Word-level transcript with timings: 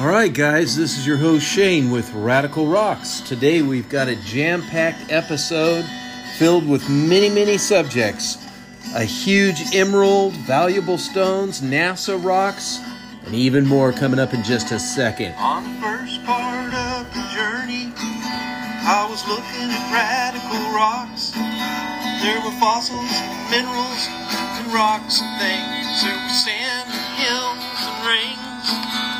All 0.00 0.08
right, 0.08 0.32
guys, 0.32 0.76
this 0.76 0.96
is 0.96 1.06
your 1.06 1.18
host 1.18 1.46
Shane 1.46 1.90
with 1.90 2.10
Radical 2.14 2.66
Rocks. 2.66 3.20
Today 3.20 3.60
we've 3.60 3.90
got 3.90 4.08
a 4.08 4.16
jam 4.16 4.62
packed 4.62 5.12
episode 5.12 5.84
filled 6.38 6.66
with 6.66 6.88
many, 6.88 7.28
many 7.28 7.58
subjects 7.58 8.38
a 8.96 9.04
huge 9.04 9.74
emerald, 9.74 10.32
valuable 10.32 10.96
stones, 10.96 11.60
NASA 11.60 12.16
rocks, 12.24 12.80
and 13.26 13.34
even 13.34 13.66
more 13.66 13.92
coming 13.92 14.18
up 14.18 14.32
in 14.32 14.42
just 14.42 14.72
a 14.72 14.78
second. 14.78 15.34
On 15.34 15.64
the 15.64 15.80
first 15.82 16.24
part 16.24 16.72
of 16.72 17.04
the 17.12 17.20
journey, 17.36 17.92
I 18.00 19.06
was 19.10 19.20
looking 19.28 19.68
at 19.68 19.84
radical 19.92 20.64
rocks. 20.72 21.32
There 22.24 22.40
were 22.40 22.58
fossils, 22.58 23.20
minerals, 23.52 24.08
and 24.08 24.72
rocks 24.72 25.20
and 25.20 25.38
things. 25.38 26.02
There 26.02 26.16
was 26.16 26.42
sand, 26.42 26.88
hills, 27.20 27.60
and 27.84 28.06
rings. 28.08 29.19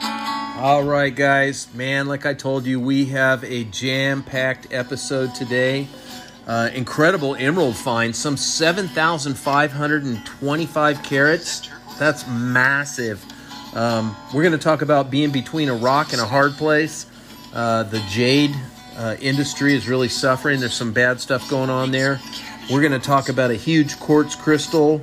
All 0.61 0.83
right, 0.83 1.15
guys, 1.15 1.73
man, 1.73 2.05
like 2.05 2.27
I 2.27 2.35
told 2.35 2.67
you, 2.67 2.79
we 2.79 3.05
have 3.05 3.43
a 3.43 3.63
jam 3.63 4.21
packed 4.21 4.71
episode 4.71 5.33
today. 5.33 5.87
Uh, 6.45 6.69
incredible 6.75 7.33
emerald 7.33 7.75
find, 7.75 8.15
some 8.15 8.37
7,525 8.37 11.01
carats. 11.01 11.67
That's 11.97 12.27
massive. 12.27 13.25
Um, 13.73 14.15
we're 14.35 14.43
going 14.43 14.51
to 14.51 14.59
talk 14.59 14.83
about 14.83 15.09
being 15.09 15.31
between 15.31 15.67
a 15.67 15.73
rock 15.73 16.13
and 16.13 16.21
a 16.21 16.27
hard 16.27 16.51
place. 16.51 17.07
Uh, 17.55 17.81
the 17.81 17.99
jade 18.11 18.55
uh, 18.97 19.15
industry 19.19 19.73
is 19.73 19.89
really 19.89 20.09
suffering. 20.09 20.59
There's 20.59 20.75
some 20.75 20.93
bad 20.93 21.19
stuff 21.19 21.49
going 21.49 21.71
on 21.71 21.89
there. 21.89 22.19
We're 22.69 22.81
going 22.81 22.91
to 22.91 22.99
talk 22.99 23.29
about 23.29 23.49
a 23.49 23.55
huge 23.55 23.99
quartz 23.99 24.35
crystal, 24.35 25.01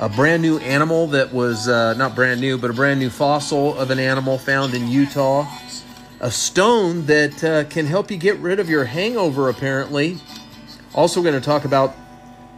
a 0.00 0.08
brand 0.08 0.42
new 0.42 0.58
animal 0.58 1.08
that 1.08 1.32
was 1.32 1.66
uh, 1.66 1.92
not 1.94 2.14
brand 2.14 2.40
new, 2.40 2.56
but 2.56 2.70
a 2.70 2.72
brand 2.72 3.00
new 3.00 3.10
fossil 3.10 3.76
of 3.76 3.90
an 3.90 3.98
animal 3.98 4.38
found 4.38 4.72
in 4.72 4.86
Utah, 4.86 5.44
a 6.20 6.30
stone 6.30 7.06
that 7.06 7.42
uh, 7.42 7.64
can 7.64 7.84
help 7.84 8.10
you 8.10 8.16
get 8.16 8.38
rid 8.38 8.60
of 8.60 8.68
your 8.68 8.84
hangover, 8.84 9.48
apparently. 9.48 10.18
Also, 10.94 11.20
going 11.20 11.34
to 11.34 11.40
talk 11.40 11.64
about 11.64 11.96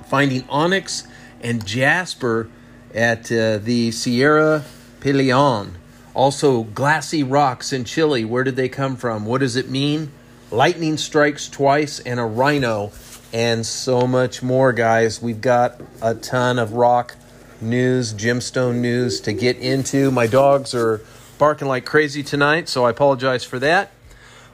finding 0.07 0.47
onyx 0.51 1.09
and 1.41 1.65
jasper 1.65 2.51
at 2.95 3.33
uh, 3.33 3.57
the 3.57 3.91
Sierra 3.91 4.65
Peleon. 5.01 5.73
Also, 6.13 6.65
glassy 6.65 7.23
rocks 7.23 7.73
in 7.73 7.85
Chile. 7.85 8.25
Where 8.25 8.45
did 8.45 8.57
they 8.57 8.69
come 8.69 8.97
from? 8.97 9.25
What 9.25 9.41
does 9.41 9.57
it 9.57 9.71
mean? 9.71 10.13
Lightning 10.51 10.99
strikes 10.99 11.49
twice 11.49 12.01
and 12.01 12.21
a 12.21 12.25
rhino, 12.25 12.93
and 13.33 13.65
so 13.65 14.07
much 14.07 14.43
more, 14.43 14.75
guys. 14.75 15.23
We've 15.23 15.41
got 15.41 15.81
a 16.03 16.15
ton 16.15 16.59
of 16.59 16.73
rock 16.73 17.17
news, 17.63 18.15
gemstone 18.15 18.77
news 18.77 19.21
to 19.23 19.33
get 19.33 19.57
into. 19.57 20.11
My 20.11 20.27
dogs 20.27 20.75
are 20.75 21.01
barking 21.39 21.69
like 21.69 21.85
crazy 21.85 22.23
tonight, 22.23 22.69
so 22.69 22.85
I 22.85 22.91
apologize 22.91 23.45
for 23.45 23.59
that. 23.59 23.93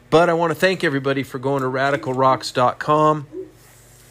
But 0.09 0.31
I 0.31 0.35
want 0.35 0.53
to 0.53 0.55
thank 0.55 0.85
everybody 0.85 1.23
for 1.23 1.39
going 1.39 1.63
to 1.63 1.69
radicalrocks.com, 1.69 3.27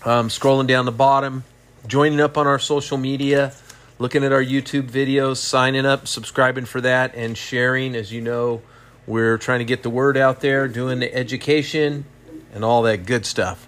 um, 0.03 0.27
scrolling 0.29 0.67
down 0.67 0.85
the 0.85 0.91
bottom, 0.91 1.45
joining 1.87 2.19
up 2.19 2.37
on 2.37 2.47
our 2.47 2.59
social 2.59 2.97
media, 2.97 3.53
looking 3.97 4.23
at 4.23 4.33
our 4.33 4.43
YouTube 4.43 4.89
videos, 4.89 5.37
signing 5.37 5.85
up, 5.85 6.07
subscribing 6.07 6.65
for 6.65 6.81
that, 6.81 7.15
and 7.15 7.37
sharing. 7.37 7.95
As 7.95 8.11
you 8.11 8.19
know, 8.21 8.61
we're 9.07 9.37
trying 9.37 9.59
to 9.59 9.65
get 9.65 9.83
the 9.83 9.89
word 9.89 10.17
out 10.17 10.41
there, 10.41 10.67
doing 10.67 10.99
the 10.99 11.13
education 11.13 12.05
and 12.53 12.65
all 12.65 12.81
that 12.83 13.05
good 13.05 13.25
stuff. 13.25 13.67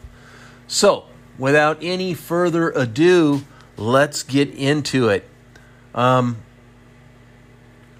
So, 0.67 1.05
without 1.37 1.77
any 1.81 2.13
further 2.13 2.71
ado, 2.71 3.43
let's 3.77 4.23
get 4.23 4.53
into 4.53 5.09
it. 5.09 5.27
Um, 5.95 6.37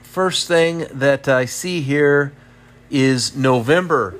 first 0.02 0.48
thing 0.48 0.88
that 0.92 1.28
I 1.28 1.46
see 1.46 1.82
here 1.82 2.34
is 2.90 3.36
November. 3.36 4.16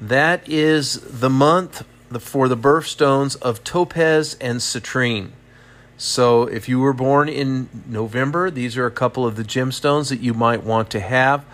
That 0.00 0.48
is 0.48 1.00
the 1.00 1.30
month 1.30 1.84
for 2.20 2.48
the 2.48 2.56
birthstones 2.56 3.40
of 3.42 3.64
topaz 3.64 4.36
and 4.40 4.60
citrine. 4.60 5.30
So, 5.96 6.42
if 6.42 6.68
you 6.68 6.80
were 6.80 6.92
born 6.92 7.28
in 7.28 7.68
November, 7.86 8.50
these 8.50 8.76
are 8.76 8.86
a 8.86 8.90
couple 8.90 9.24
of 9.24 9.36
the 9.36 9.44
gemstones 9.44 10.08
that 10.10 10.20
you 10.20 10.34
might 10.34 10.64
want 10.64 10.90
to 10.90 11.00
have. 11.00 11.44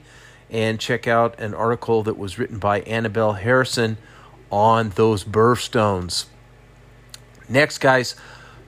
and 0.51 0.79
check 0.79 1.07
out 1.07 1.39
an 1.39 1.53
article 1.53 2.03
that 2.03 2.17
was 2.17 2.37
written 2.37 2.59
by 2.59 2.81
Annabelle 2.81 3.33
Harrison 3.33 3.97
on 4.51 4.89
those 4.91 5.23
birthstones. 5.23 6.25
Next, 7.49 7.79
guys, 7.79 8.15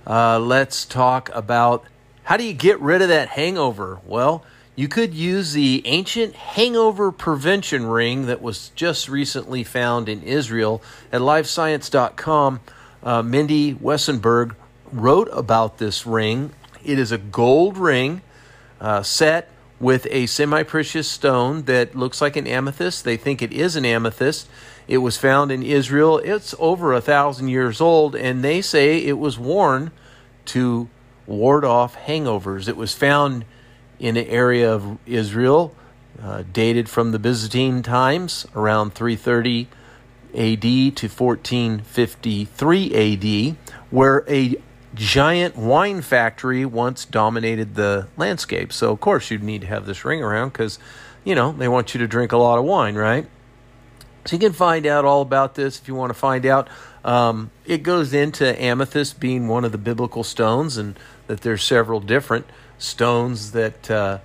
uh, 0.08 0.40
let's 0.40 0.86
talk 0.86 1.30
about 1.34 1.86
how 2.24 2.38
do 2.38 2.44
you 2.44 2.54
get 2.54 2.80
rid 2.80 3.02
of 3.02 3.10
that 3.10 3.30
hangover? 3.30 4.00
Well, 4.06 4.44
you 4.76 4.88
could 4.88 5.14
use 5.14 5.54
the 5.54 5.84
ancient 5.86 6.36
hangover 6.36 7.12
prevention 7.12 7.86
ring 7.86 8.26
that 8.26 8.42
was 8.42 8.70
just 8.70 9.08
recently 9.08 9.64
found 9.64 10.10
in 10.10 10.24
Israel 10.24 10.82
at 11.12 11.22
livescience.com. 11.22 12.60
Uh, 13.04 13.22
Mindy 13.22 13.76
Wessenberg 13.76 14.56
wrote 14.94 15.30
about 15.32 15.78
this 15.78 16.06
ring. 16.06 16.52
It 16.84 17.00
is 17.00 17.12
a 17.12 17.18
gold 17.18 17.78
ring 17.78 18.22
uh, 18.80 19.04
set 19.04 19.50
with 19.80 20.08
a 20.12 20.28
semi 20.28 20.64
precious 20.64 21.08
stone 21.08 21.64
that 21.64 21.96
looks 21.96 22.22
like 22.22 22.36
an 22.36 22.48
amethyst. 22.48 23.04
They 23.04 23.18
think 23.18 23.42
it 23.42 23.52
is 23.52 23.76
an 23.76 23.86
amethyst. 23.86 24.48
It 24.88 25.00
was 25.00 25.18
found 25.18 25.52
in 25.52 25.64
Israel. 25.64 26.20
It's 26.20 26.54
over 26.60 26.94
a 26.94 27.02
thousand 27.02 27.50
years 27.50 27.82
old, 27.82 28.16
and 28.16 28.44
they 28.44 28.62
say 28.62 28.98
it 28.98 29.18
was 29.18 29.40
worn 29.40 29.92
to 30.46 30.90
ward 31.26 31.66
off 31.66 31.96
hangovers. 31.96 32.68
It 32.68 32.78
was 32.78 32.94
found 32.94 33.46
in 34.00 34.18
an 34.18 34.28
area 34.28 34.72
of 34.72 35.00
Israel 35.06 35.74
uh, 36.22 36.44
dated 36.52 36.90
from 36.90 37.12
the 37.12 37.20
Byzantine 37.20 37.82
times 37.82 38.46
around 38.56 38.94
330 38.94 39.68
AD 40.34 40.62
to 40.62 41.08
1453 41.08 43.52
AD, 43.52 43.58
where 43.90 44.26
a 44.28 44.56
giant 44.96 45.56
wine 45.56 46.02
factory 46.02 46.66
once 46.66 47.06
dominated 47.06 47.76
the 47.76 48.08
landscape. 48.18 48.72
So, 48.72 48.92
of 48.92 49.00
course, 49.00 49.32
you'd 49.32 49.44
need 49.44 49.62
to 49.62 49.68
have 49.68 49.86
this 49.86 50.06
ring 50.06 50.24
around 50.24 50.50
because, 50.50 50.80
you 51.24 51.36
know, 51.36 51.52
they 51.52 51.68
want 51.68 51.94
you 51.94 52.00
to 52.00 52.08
drink 52.08 52.32
a 52.32 52.38
lot 52.38 52.60
of 52.60 52.66
wine, 52.66 52.96
right? 52.96 53.28
So, 54.26 54.36
you 54.36 54.40
can 54.40 54.54
find 54.54 54.86
out 54.86 55.06
all 55.06 55.22
about 55.22 55.56
this 55.56 55.80
if 55.80 55.88
you 55.88 55.96
want 55.96 56.12
to 56.12 56.20
find 56.20 56.46
out. 56.46 56.70
Um, 57.04 57.52
it 57.66 57.84
goes 57.84 58.14
into 58.14 58.60
amethyst 58.62 59.20
being 59.20 59.48
one 59.48 59.66
of 59.66 59.72
the 59.72 59.78
biblical 59.78 60.24
stones, 60.24 60.78
and 60.78 60.98
that 61.28 61.42
there's 61.42 61.64
several 61.64 62.00
different 62.00 62.46
stones 62.78 63.52
that 63.52 63.92
uh, 63.92 64.20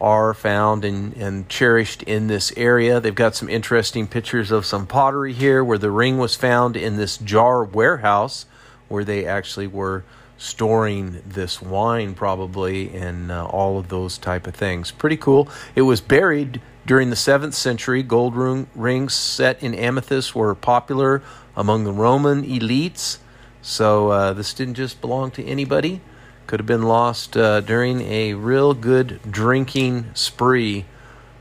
are 0.00 0.34
found 0.34 0.84
and, 0.84 1.14
and 1.14 1.48
cherished 1.48 2.02
in 2.04 2.26
this 2.26 2.52
area. 2.56 3.00
They've 3.00 3.14
got 3.14 3.34
some 3.34 3.48
interesting 3.48 4.06
pictures 4.06 4.50
of 4.50 4.66
some 4.66 4.86
pottery 4.86 5.32
here 5.32 5.64
where 5.64 5.78
the 5.78 5.90
ring 5.90 6.18
was 6.18 6.34
found 6.34 6.76
in 6.76 6.96
this 6.96 7.16
jar 7.16 7.64
warehouse 7.64 8.46
where 8.88 9.04
they 9.04 9.26
actually 9.26 9.66
were 9.66 10.04
storing 10.36 11.20
this 11.26 11.60
wine 11.60 12.14
probably 12.14 12.94
and 12.94 13.30
uh, 13.30 13.44
all 13.46 13.78
of 13.78 13.88
those 13.88 14.16
type 14.18 14.46
of 14.46 14.54
things 14.54 14.90
pretty 14.90 15.16
cool 15.16 15.48
it 15.74 15.82
was 15.82 16.00
buried 16.00 16.60
during 16.86 17.10
the 17.10 17.16
7th 17.16 17.54
century 17.54 18.02
gold 18.02 18.36
ring, 18.36 18.66
rings 18.74 19.14
set 19.14 19.62
in 19.62 19.74
amethyst 19.74 20.34
were 20.34 20.54
popular 20.54 21.22
among 21.56 21.84
the 21.84 21.92
roman 21.92 22.44
elites 22.44 23.18
so 23.60 24.10
uh, 24.10 24.32
this 24.32 24.54
didn't 24.54 24.74
just 24.74 25.00
belong 25.00 25.30
to 25.30 25.44
anybody 25.44 26.00
could 26.48 26.60
have 26.60 26.66
been 26.66 26.82
lost 26.82 27.36
uh, 27.36 27.60
during 27.60 28.00
a 28.00 28.32
real 28.32 28.72
good 28.72 29.20
drinking 29.30 30.06
spree 30.14 30.86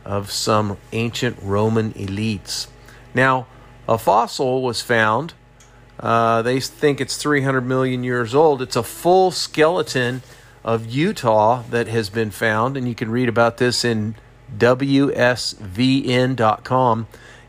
of 0.04 0.32
some 0.32 0.78
ancient 0.92 1.38
Roman 1.42 1.94
elites. 1.94 2.68
Now, 3.14 3.48
a 3.88 3.98
fossil 3.98 4.62
was 4.62 4.82
found. 4.82 5.34
Uh, 6.00 6.42
they 6.42 6.60
think 6.60 7.02
it's 7.02 7.18
300 7.18 7.62
million 7.62 8.04
years 8.04 8.36
old. 8.36 8.62
It's 8.62 8.76
a 8.76 8.84
full 8.84 9.32
skeleton 9.32 10.22
of 10.64 10.86
Utah 10.86 11.64
that 11.70 11.88
has 11.88 12.10
been 12.10 12.30
found, 12.30 12.78
and 12.78 12.88
you 12.88 12.96
can 12.96 13.10
read 13.10 13.30
about 13.30 13.58
this 13.58 13.84
in 13.84 14.16
WSVN.com, 14.56 15.48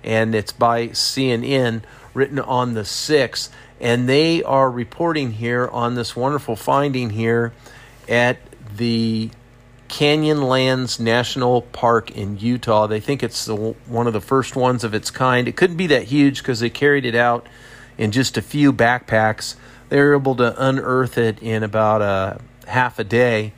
and 0.03 0.35
it's 0.35 0.53
by 0.53 0.89
CNN, 0.89 1.83
written 2.15 2.39
on 2.39 2.75
the 2.75 2.83
6th. 2.83 3.51
And 3.81 4.09
they 4.09 4.43
are 4.43 4.71
reporting 4.71 5.33
here 5.33 5.69
on 5.69 5.95
this 5.95 6.17
wonderful 6.17 6.57
finding 6.57 7.11
here 7.11 7.53
at 8.09 8.39
the 8.77 9.31
Canyonlands 9.89 10.99
National 10.99 11.63
Park 11.63 12.11
in 12.11 12.39
Utah. 12.39 12.87
They 12.87 13.01
think 13.01 13.23
it's 13.23 13.45
the, 13.45 13.55
one 13.55 14.07
of 14.07 14.13
the 14.13 14.21
first 14.21 14.57
ones 14.57 14.85
of 14.85 14.95
its 14.95 15.11
kind. 15.11 15.47
It 15.49 15.57
couldn't 15.57 15.77
be 15.77 15.87
that 15.89 16.05
huge 16.05 16.39
because 16.39 16.61
they 16.61 16.71
carried 16.71 17.05
it 17.05 17.15
out 17.15 17.47
in 17.99 18.13
just 18.13 18.37
a 18.37 18.43
few 18.43 18.73
backpacks. 18.73 19.57
They 19.89 20.01
were 20.01 20.15
able 20.15 20.37
to 20.37 20.55
unearth 20.57 21.19
it 21.19 21.43
in 21.43 21.63
about 21.63 22.01
a 22.01 22.41
half 22.69 22.99
a 22.99 23.05
day 23.05 23.53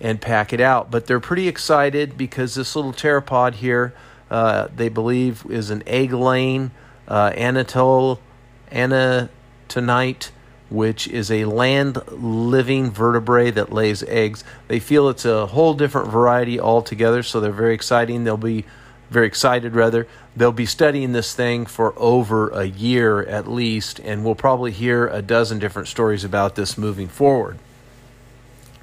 and 0.00 0.20
pack 0.20 0.52
it 0.52 0.60
out. 0.60 0.90
But 0.90 1.06
they're 1.06 1.20
pretty 1.20 1.48
excited 1.48 2.16
because 2.16 2.54
this 2.54 2.76
little 2.76 2.92
pteropod 2.92 3.54
here, 3.54 3.94
uh, 4.30 4.68
they 4.74 4.88
believe, 4.88 5.44
is 5.48 5.70
an 5.70 5.82
egg 5.86 6.12
laying 6.12 6.70
uh, 7.08 7.32
anatole, 7.34 8.20
anatonite 8.70 10.30
which 10.68 11.06
is 11.08 11.30
a 11.30 11.44
land 11.44 11.98
living 12.08 12.90
vertebrae 12.90 13.50
that 13.52 13.72
lays 13.72 14.02
eggs. 14.04 14.42
They 14.68 14.80
feel 14.80 15.08
it's 15.08 15.24
a 15.24 15.46
whole 15.46 15.74
different 15.74 16.08
variety 16.10 16.58
altogether, 16.58 17.22
so 17.22 17.40
they're 17.40 17.52
very 17.52 17.74
exciting. 17.74 18.24
They'll 18.24 18.36
be 18.36 18.64
very 19.10 19.26
excited 19.26 19.74
rather. 19.74 20.06
They'll 20.36 20.52
be 20.52 20.66
studying 20.66 21.12
this 21.12 21.34
thing 21.34 21.66
for 21.66 21.94
over 21.96 22.50
a 22.50 22.64
year 22.64 23.22
at 23.22 23.48
least, 23.48 23.98
and 24.00 24.24
we'll 24.24 24.34
probably 24.34 24.72
hear 24.72 25.08
a 25.08 25.22
dozen 25.22 25.58
different 25.58 25.88
stories 25.88 26.24
about 26.24 26.56
this 26.56 26.76
moving 26.76 27.08
forward. 27.08 27.58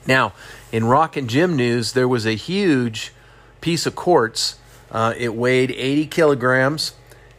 Now, 0.06 0.34
in 0.72 0.86
rock 0.86 1.16
and 1.16 1.30
gem 1.30 1.56
news, 1.56 1.94
there 1.94 2.08
was 2.08 2.26
a 2.26 2.36
huge 2.36 3.14
piece 3.62 3.86
of 3.86 3.96
quartz. 3.96 4.60
Uh, 4.92 5.14
it 5.18 5.34
weighed 5.34 5.72
80 5.72 6.08
kilograms 6.08 6.94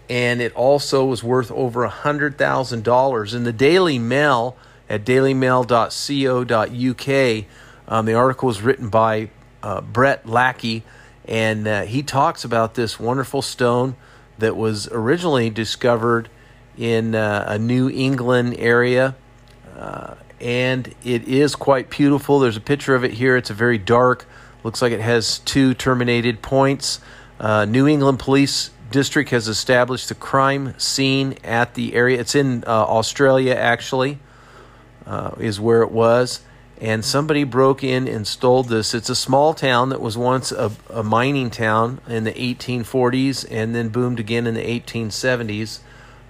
and 0.08 0.40
it 0.40 0.54
also 0.54 1.04
was 1.04 1.22
worth 1.22 1.52
over 1.52 1.86
$100,000. 1.88 3.34
In 3.34 3.44
the 3.44 3.52
Daily 3.52 3.98
Mail 3.98 4.56
at 4.88 5.04
dailymail.co.uk, 5.04 7.44
um, 7.86 8.06
the 8.06 8.14
article 8.14 8.46
was 8.46 8.62
written 8.62 8.88
by 8.88 9.28
uh, 9.62 9.80
Brett 9.80 10.28
Lackey, 10.28 10.82
and 11.26 11.66
uh, 11.66 11.82
he 11.82 12.02
talks 12.02 12.44
about 12.44 12.74
this 12.74 13.00
wonderful 13.00 13.42
stone 13.42 13.96
that 14.38 14.56
was 14.56 14.88
originally 14.90 15.50
discovered 15.50 16.28
in 16.76 17.14
uh, 17.14 17.44
a 17.48 17.58
New 17.58 17.88
England 17.88 18.56
area. 18.58 19.14
Uh, 19.76 20.14
and 20.40 20.94
it 21.04 21.26
is 21.26 21.56
quite 21.56 21.88
beautiful. 21.88 22.40
There's 22.40 22.56
a 22.56 22.60
picture 22.60 22.94
of 22.94 23.04
it 23.04 23.12
here. 23.12 23.36
It's 23.36 23.50
a 23.50 23.54
very 23.54 23.78
dark, 23.78 24.26
looks 24.62 24.82
like 24.82 24.92
it 24.92 25.00
has 25.00 25.38
two 25.40 25.74
terminated 25.74 26.42
points. 26.42 27.00
Uh, 27.40 27.64
New 27.64 27.86
England 27.86 28.18
police 28.18 28.70
district 28.90 29.30
has 29.30 29.48
established 29.48 30.08
the 30.08 30.14
crime 30.14 30.78
scene 30.78 31.36
at 31.42 31.74
the 31.74 31.94
area. 31.94 32.20
It's 32.20 32.34
in 32.34 32.64
uh, 32.64 32.70
Australia, 32.70 33.54
actually, 33.54 34.18
uh, 35.06 35.32
is 35.38 35.58
where 35.58 35.82
it 35.82 35.90
was. 35.90 36.40
And 36.84 37.02
somebody 37.02 37.44
broke 37.44 37.82
in 37.82 38.06
and 38.06 38.26
stole 38.26 38.62
this. 38.62 38.92
It's 38.92 39.08
a 39.08 39.14
small 39.14 39.54
town 39.54 39.88
that 39.88 40.02
was 40.02 40.18
once 40.18 40.52
a, 40.52 40.70
a 40.90 41.02
mining 41.02 41.48
town 41.48 42.02
in 42.06 42.24
the 42.24 42.32
1840s 42.32 43.46
and 43.50 43.74
then 43.74 43.88
boomed 43.88 44.20
again 44.20 44.46
in 44.46 44.52
the 44.52 44.60
1870s. 44.60 45.78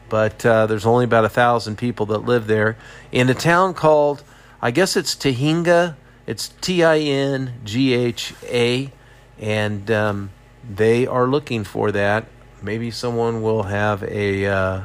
But 0.08 0.46
uh, 0.46 0.66
there's 0.66 0.86
only 0.86 1.06
about 1.06 1.24
a 1.24 1.28
thousand 1.28 1.76
people 1.76 2.06
that 2.06 2.18
live 2.18 2.46
there. 2.46 2.76
In 3.10 3.28
a 3.28 3.34
town 3.34 3.74
called, 3.74 4.22
I 4.62 4.70
guess 4.70 4.96
it's 4.96 5.16
Tingha. 5.16 5.96
It's 6.24 6.50
T 6.60 6.84
I 6.84 6.98
N 7.00 7.54
G 7.64 7.92
H 7.92 8.32
A. 8.44 8.92
And 9.40 9.90
um, 9.90 10.30
they 10.68 11.04
are 11.04 11.26
looking 11.26 11.64
for 11.64 11.90
that 11.90 12.28
maybe 12.64 12.90
someone 12.90 13.42
will 13.42 13.64
have 13.64 14.02
a 14.04 14.46
uh, 14.46 14.80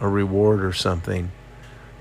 a 0.00 0.08
reward 0.08 0.62
or 0.62 0.72
something. 0.72 1.30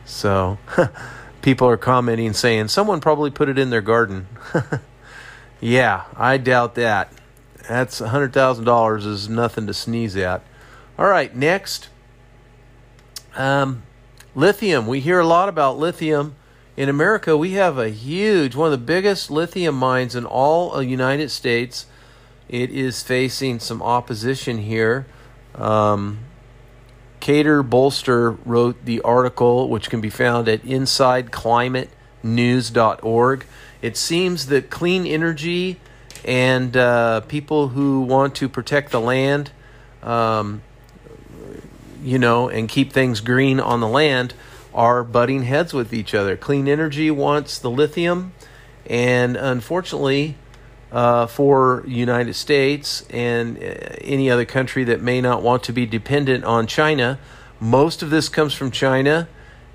So 0.05 0.57
people 1.41 1.67
are 1.67 1.77
commenting 1.77 2.33
saying 2.33 2.67
someone 2.67 3.01
probably 3.01 3.31
put 3.31 3.49
it 3.49 3.57
in 3.57 3.69
their 3.69 3.81
garden. 3.81 4.27
yeah, 5.61 6.03
I 6.15 6.37
doubt 6.37 6.75
that. 6.75 7.11
That's 7.67 7.99
hundred 7.99 8.33
thousand 8.33 8.65
dollars 8.65 9.05
is 9.05 9.29
nothing 9.29 9.67
to 9.67 9.73
sneeze 9.73 10.15
at. 10.17 10.41
All 10.97 11.07
right, 11.07 11.35
next. 11.35 11.89
Um, 13.35 13.83
lithium. 14.35 14.87
We 14.87 14.99
hear 14.99 15.19
a 15.19 15.27
lot 15.27 15.49
about 15.49 15.77
lithium. 15.77 16.35
In 16.77 16.89
America, 16.89 17.37
we 17.37 17.51
have 17.51 17.77
a 17.77 17.89
huge, 17.89 18.55
one 18.55 18.71
of 18.71 18.79
the 18.79 18.85
biggest 18.85 19.29
lithium 19.29 19.75
mines 19.75 20.15
in 20.15 20.25
all 20.25 20.71
the 20.71 20.85
United 20.85 21.29
States. 21.29 21.85
It 22.49 22.69
is 22.69 23.03
facing 23.03 23.59
some 23.59 23.81
opposition 23.81 24.57
here. 24.59 25.05
Um, 25.55 26.19
Cater 27.21 27.63
Bolster 27.63 28.31
wrote 28.31 28.83
the 28.83 28.99
article, 29.01 29.69
which 29.69 29.89
can 29.89 30.01
be 30.01 30.09
found 30.09 30.49
at 30.49 30.63
InsideClimateNews.org. 30.63 33.45
It 33.81 33.95
seems 33.95 34.47
that 34.47 34.69
clean 34.69 35.07
energy 35.07 35.79
and 36.25 36.75
uh, 36.75 37.21
people 37.21 37.69
who 37.69 38.01
want 38.01 38.35
to 38.35 38.49
protect 38.49 38.91
the 38.91 38.99
land, 38.99 39.51
um, 40.03 40.61
you 42.03 42.19
know, 42.19 42.49
and 42.49 42.67
keep 42.67 42.91
things 42.91 43.21
green 43.21 43.59
on 43.59 43.79
the 43.79 43.87
land 43.87 44.33
are 44.73 45.03
butting 45.03 45.43
heads 45.43 45.73
with 45.73 45.93
each 45.93 46.13
other. 46.13 46.37
Clean 46.37 46.67
energy 46.67 47.11
wants 47.11 47.59
the 47.59 47.69
lithium, 47.69 48.33
and 48.85 49.35
unfortunately, 49.35 50.37
uh, 50.91 51.25
for 51.25 51.83
United 51.87 52.33
States 52.33 53.05
and 53.09 53.57
uh, 53.57 53.61
any 54.01 54.29
other 54.29 54.45
country 54.45 54.83
that 54.83 55.01
may 55.01 55.21
not 55.21 55.41
want 55.41 55.63
to 55.63 55.73
be 55.73 55.85
dependent 55.85 56.43
on 56.43 56.67
China. 56.67 57.17
Most 57.59 58.03
of 58.03 58.09
this 58.09 58.27
comes 58.27 58.53
from 58.53 58.71
China, 58.71 59.27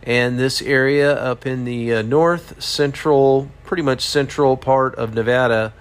and 0.02 0.38
this 0.38 0.60
area 0.60 1.14
up 1.14 1.46
in 1.46 1.64
the 1.64 1.94
uh, 1.94 2.02
north 2.02 2.62
central, 2.62 3.48
pretty 3.64 3.82
much 3.82 4.02
central 4.02 4.56
part 4.56 4.94
of 4.96 5.14
Nevada, 5.14 5.72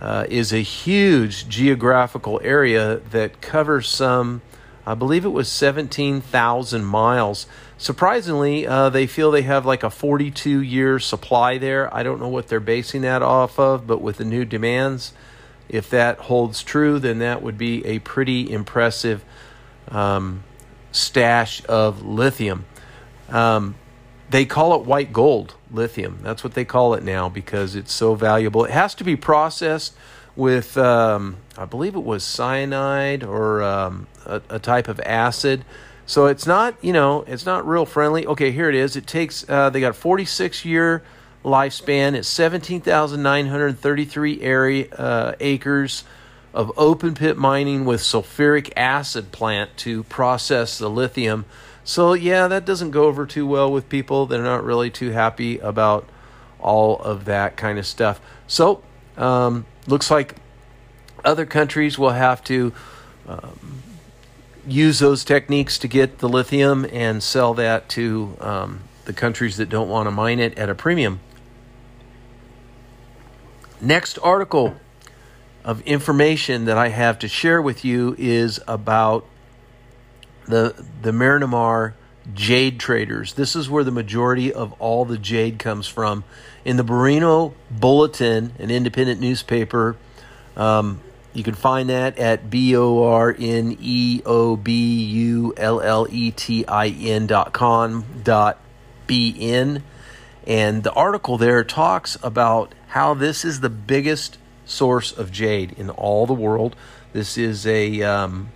uh, 0.00 0.26
is 0.28 0.52
a 0.52 0.60
huge 0.60 1.48
geographical 1.48 2.40
area 2.44 2.96
that 3.10 3.40
covers 3.40 3.88
some, 3.88 4.42
I 4.86 4.94
believe 4.94 5.24
it 5.24 5.30
was 5.30 5.48
17,000 5.48 6.84
miles. 6.84 7.46
Surprisingly, 7.80 8.66
uh, 8.66 8.90
they 8.90 9.06
feel 9.06 9.30
they 9.30 9.42
have 9.42 9.64
like 9.64 9.84
a 9.84 9.90
42 9.90 10.60
year 10.60 10.98
supply 10.98 11.58
there. 11.58 11.92
I 11.94 12.02
don't 12.02 12.18
know 12.18 12.28
what 12.28 12.48
they're 12.48 12.58
basing 12.58 13.02
that 13.02 13.22
off 13.22 13.56
of, 13.60 13.86
but 13.86 14.02
with 14.02 14.16
the 14.16 14.24
new 14.24 14.44
demands, 14.44 15.12
if 15.68 15.88
that 15.90 16.18
holds 16.18 16.64
true, 16.64 16.98
then 16.98 17.20
that 17.20 17.40
would 17.40 17.56
be 17.56 17.86
a 17.86 18.00
pretty 18.00 18.50
impressive 18.50 19.24
um, 19.88 20.42
stash 20.90 21.64
of 21.66 22.02
lithium. 22.02 22.64
Um, 23.28 23.76
they 24.28 24.44
call 24.44 24.74
it 24.74 24.84
white 24.84 25.12
gold 25.12 25.54
lithium. 25.70 26.18
That's 26.22 26.42
what 26.42 26.54
they 26.54 26.64
call 26.64 26.94
it 26.94 27.04
now 27.04 27.28
because 27.28 27.76
it's 27.76 27.92
so 27.92 28.16
valuable. 28.16 28.64
It 28.64 28.72
has 28.72 28.92
to 28.96 29.04
be 29.04 29.14
processed 29.14 29.94
with, 30.34 30.76
um, 30.76 31.36
I 31.56 31.64
believe 31.64 31.94
it 31.94 32.04
was 32.04 32.24
cyanide 32.24 33.22
or 33.22 33.62
um, 33.62 34.08
a, 34.26 34.42
a 34.50 34.58
type 34.58 34.88
of 34.88 34.98
acid 35.00 35.64
so 36.08 36.26
it's 36.26 36.46
not, 36.46 36.74
you 36.80 36.94
know, 36.94 37.22
it's 37.26 37.44
not 37.44 37.68
real 37.68 37.84
friendly. 37.84 38.26
Okay, 38.26 38.50
here 38.50 38.70
it 38.70 38.74
is. 38.74 38.96
It 38.96 39.06
takes, 39.06 39.44
uh, 39.46 39.68
they 39.68 39.80
got 39.80 39.90
a 39.90 39.92
46 39.92 40.64
year 40.64 41.02
lifespan. 41.44 42.14
It's 42.14 42.28
17,933 42.28 44.40
area, 44.40 44.90
uh, 44.94 45.34
acres 45.38 46.04
of 46.54 46.72
open 46.78 47.14
pit 47.14 47.36
mining 47.36 47.84
with 47.84 48.00
sulfuric 48.00 48.72
acid 48.74 49.32
plant 49.32 49.76
to 49.76 50.02
process 50.04 50.78
the 50.78 50.88
lithium. 50.88 51.44
So, 51.84 52.14
yeah, 52.14 52.48
that 52.48 52.64
doesn't 52.64 52.92
go 52.92 53.04
over 53.04 53.26
too 53.26 53.46
well 53.46 53.70
with 53.70 53.90
people. 53.90 54.24
They're 54.24 54.42
not 54.42 54.64
really 54.64 54.88
too 54.88 55.10
happy 55.10 55.58
about 55.58 56.08
all 56.58 57.00
of 57.00 57.26
that 57.26 57.58
kind 57.58 57.78
of 57.78 57.86
stuff. 57.86 58.18
So, 58.46 58.82
um, 59.18 59.66
looks 59.86 60.10
like 60.10 60.36
other 61.22 61.44
countries 61.44 61.98
will 61.98 62.12
have 62.12 62.42
to 62.44 62.72
um, 63.26 63.82
use 64.70 64.98
those 64.98 65.24
techniques 65.24 65.78
to 65.78 65.88
get 65.88 66.18
the 66.18 66.28
lithium 66.28 66.86
and 66.92 67.22
sell 67.22 67.54
that 67.54 67.88
to 67.90 68.36
um, 68.40 68.80
the 69.04 69.12
countries 69.12 69.56
that 69.56 69.68
don't 69.68 69.88
want 69.88 70.06
to 70.06 70.10
mine 70.10 70.38
it 70.38 70.56
at 70.58 70.68
a 70.68 70.74
premium. 70.74 71.20
Next 73.80 74.18
article 74.18 74.76
of 75.64 75.80
information 75.82 76.64
that 76.64 76.78
I 76.78 76.88
have 76.88 77.18
to 77.20 77.28
share 77.28 77.60
with 77.60 77.84
you 77.84 78.14
is 78.18 78.60
about 78.66 79.24
the 80.46 80.74
the 81.02 81.10
Myanmar 81.10 81.94
jade 82.34 82.80
traders. 82.80 83.34
This 83.34 83.54
is 83.56 83.70
where 83.70 83.84
the 83.84 83.90
majority 83.90 84.52
of 84.52 84.72
all 84.80 85.04
the 85.04 85.18
jade 85.18 85.58
comes 85.58 85.86
from. 85.86 86.24
In 86.64 86.76
the 86.76 86.84
Borneo 86.84 87.54
Bulletin, 87.70 88.52
an 88.58 88.70
independent 88.70 89.20
newspaper, 89.20 89.96
um, 90.56 91.00
You 91.38 91.44
can 91.44 91.54
find 91.54 91.88
that 91.88 92.18
at 92.18 92.50
B 92.50 92.76
O 92.76 93.04
R 93.04 93.32
N 93.38 93.76
E 93.80 94.20
O 94.26 94.56
B 94.56 95.04
U 95.04 95.54
L 95.56 95.80
L 95.80 96.08
E 96.10 96.32
T 96.32 96.66
I 96.66 96.88
N 96.88 97.28
dot 97.28 97.52
com 97.52 98.04
dot 98.24 98.58
B 99.06 99.36
N. 99.38 99.84
And 100.48 100.82
the 100.82 100.92
article 100.92 101.38
there 101.38 101.62
talks 101.62 102.18
about 102.24 102.74
how 102.88 103.14
this 103.14 103.44
is 103.44 103.60
the 103.60 103.70
biggest 103.70 104.36
source 104.64 105.12
of 105.12 105.30
jade 105.30 105.76
in 105.78 105.90
all 105.90 106.26
the 106.26 106.34
world. 106.34 106.74
This 107.12 107.38
is 107.38 107.64
a 107.68 108.02
um, 108.02 108.50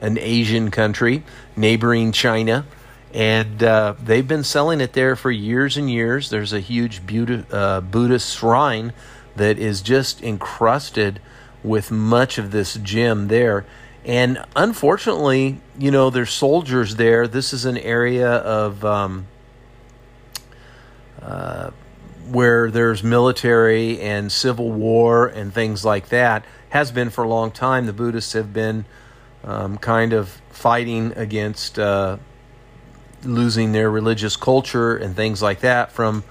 an 0.00 0.16
Asian 0.16 0.70
country 0.70 1.24
neighboring 1.56 2.12
China, 2.12 2.64
and 3.12 3.60
uh, 3.60 3.94
they've 4.00 4.28
been 4.28 4.44
selling 4.44 4.80
it 4.80 4.92
there 4.92 5.16
for 5.16 5.32
years 5.32 5.76
and 5.76 5.90
years. 5.90 6.30
There's 6.30 6.52
a 6.52 6.60
huge 6.60 7.04
Buddha, 7.04 7.44
uh, 7.50 7.80
Buddhist 7.80 8.38
shrine 8.38 8.92
that 9.34 9.58
is 9.58 9.82
just 9.82 10.22
encrusted 10.22 11.20
with 11.62 11.90
much 11.90 12.38
of 12.38 12.50
this 12.50 12.74
gem 12.74 13.28
there. 13.28 13.66
And 14.04 14.44
unfortunately, 14.56 15.60
you 15.78 15.90
know, 15.90 16.10
there's 16.10 16.30
soldiers 16.30 16.96
there. 16.96 17.28
This 17.28 17.52
is 17.52 17.64
an 17.64 17.76
area 17.76 18.30
of 18.30 18.84
um, 18.84 19.26
uh, 21.20 21.70
where 22.28 22.70
there's 22.70 23.02
military 23.02 24.00
and 24.00 24.32
civil 24.32 24.70
war 24.70 25.26
and 25.26 25.52
things 25.52 25.84
like 25.84 26.08
that. 26.08 26.44
Has 26.70 26.92
been 26.92 27.10
for 27.10 27.24
a 27.24 27.28
long 27.28 27.50
time. 27.50 27.86
The 27.86 27.92
Buddhists 27.92 28.32
have 28.32 28.52
been 28.52 28.84
um, 29.44 29.76
kind 29.76 30.12
of 30.12 30.40
fighting 30.50 31.12
against 31.16 31.78
uh, 31.78 32.18
losing 33.24 33.72
their 33.72 33.90
religious 33.90 34.36
culture 34.36 34.96
and 34.96 35.16
things 35.16 35.42
like 35.42 35.60
that 35.60 35.92
from 35.92 36.24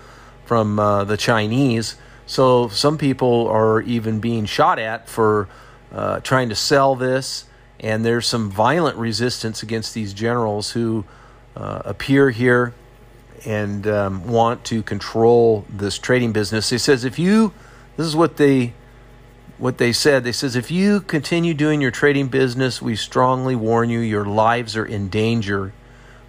from 0.45 0.79
uh, 0.79 1.03
the 1.03 1.17
Chinese. 1.17 1.97
So 2.29 2.67
some 2.67 2.99
people 2.99 3.47
are 3.47 3.81
even 3.81 4.19
being 4.19 4.45
shot 4.45 4.77
at 4.77 5.09
for 5.09 5.49
uh, 5.91 6.19
trying 6.19 6.49
to 6.49 6.55
sell 6.55 6.95
this, 6.95 7.45
and 7.79 8.05
there's 8.05 8.27
some 8.27 8.51
violent 8.51 8.97
resistance 8.97 9.63
against 9.63 9.95
these 9.95 10.13
generals 10.13 10.69
who 10.69 11.05
uh, 11.55 11.81
appear 11.85 12.29
here 12.29 12.75
and 13.47 13.87
um, 13.87 14.27
want 14.27 14.63
to 14.65 14.83
control 14.83 15.65
this 15.71 15.97
trading 15.97 16.31
business. 16.31 16.69
He 16.69 16.77
says 16.77 17.03
if 17.03 17.17
you, 17.17 17.51
this 17.97 18.05
is 18.05 18.15
what 18.15 18.37
they 18.37 18.75
what 19.57 19.79
they 19.79 19.91
said. 19.91 20.23
They 20.23 20.31
says 20.31 20.55
if 20.55 20.69
you 20.69 21.01
continue 21.01 21.55
doing 21.55 21.81
your 21.81 21.89
trading 21.89 22.27
business, 22.27 22.79
we 22.79 22.95
strongly 22.95 23.55
warn 23.55 23.89
you 23.89 24.01
your 24.01 24.25
lives 24.25 24.77
are 24.77 24.85
in 24.85 25.09
danger. 25.09 25.73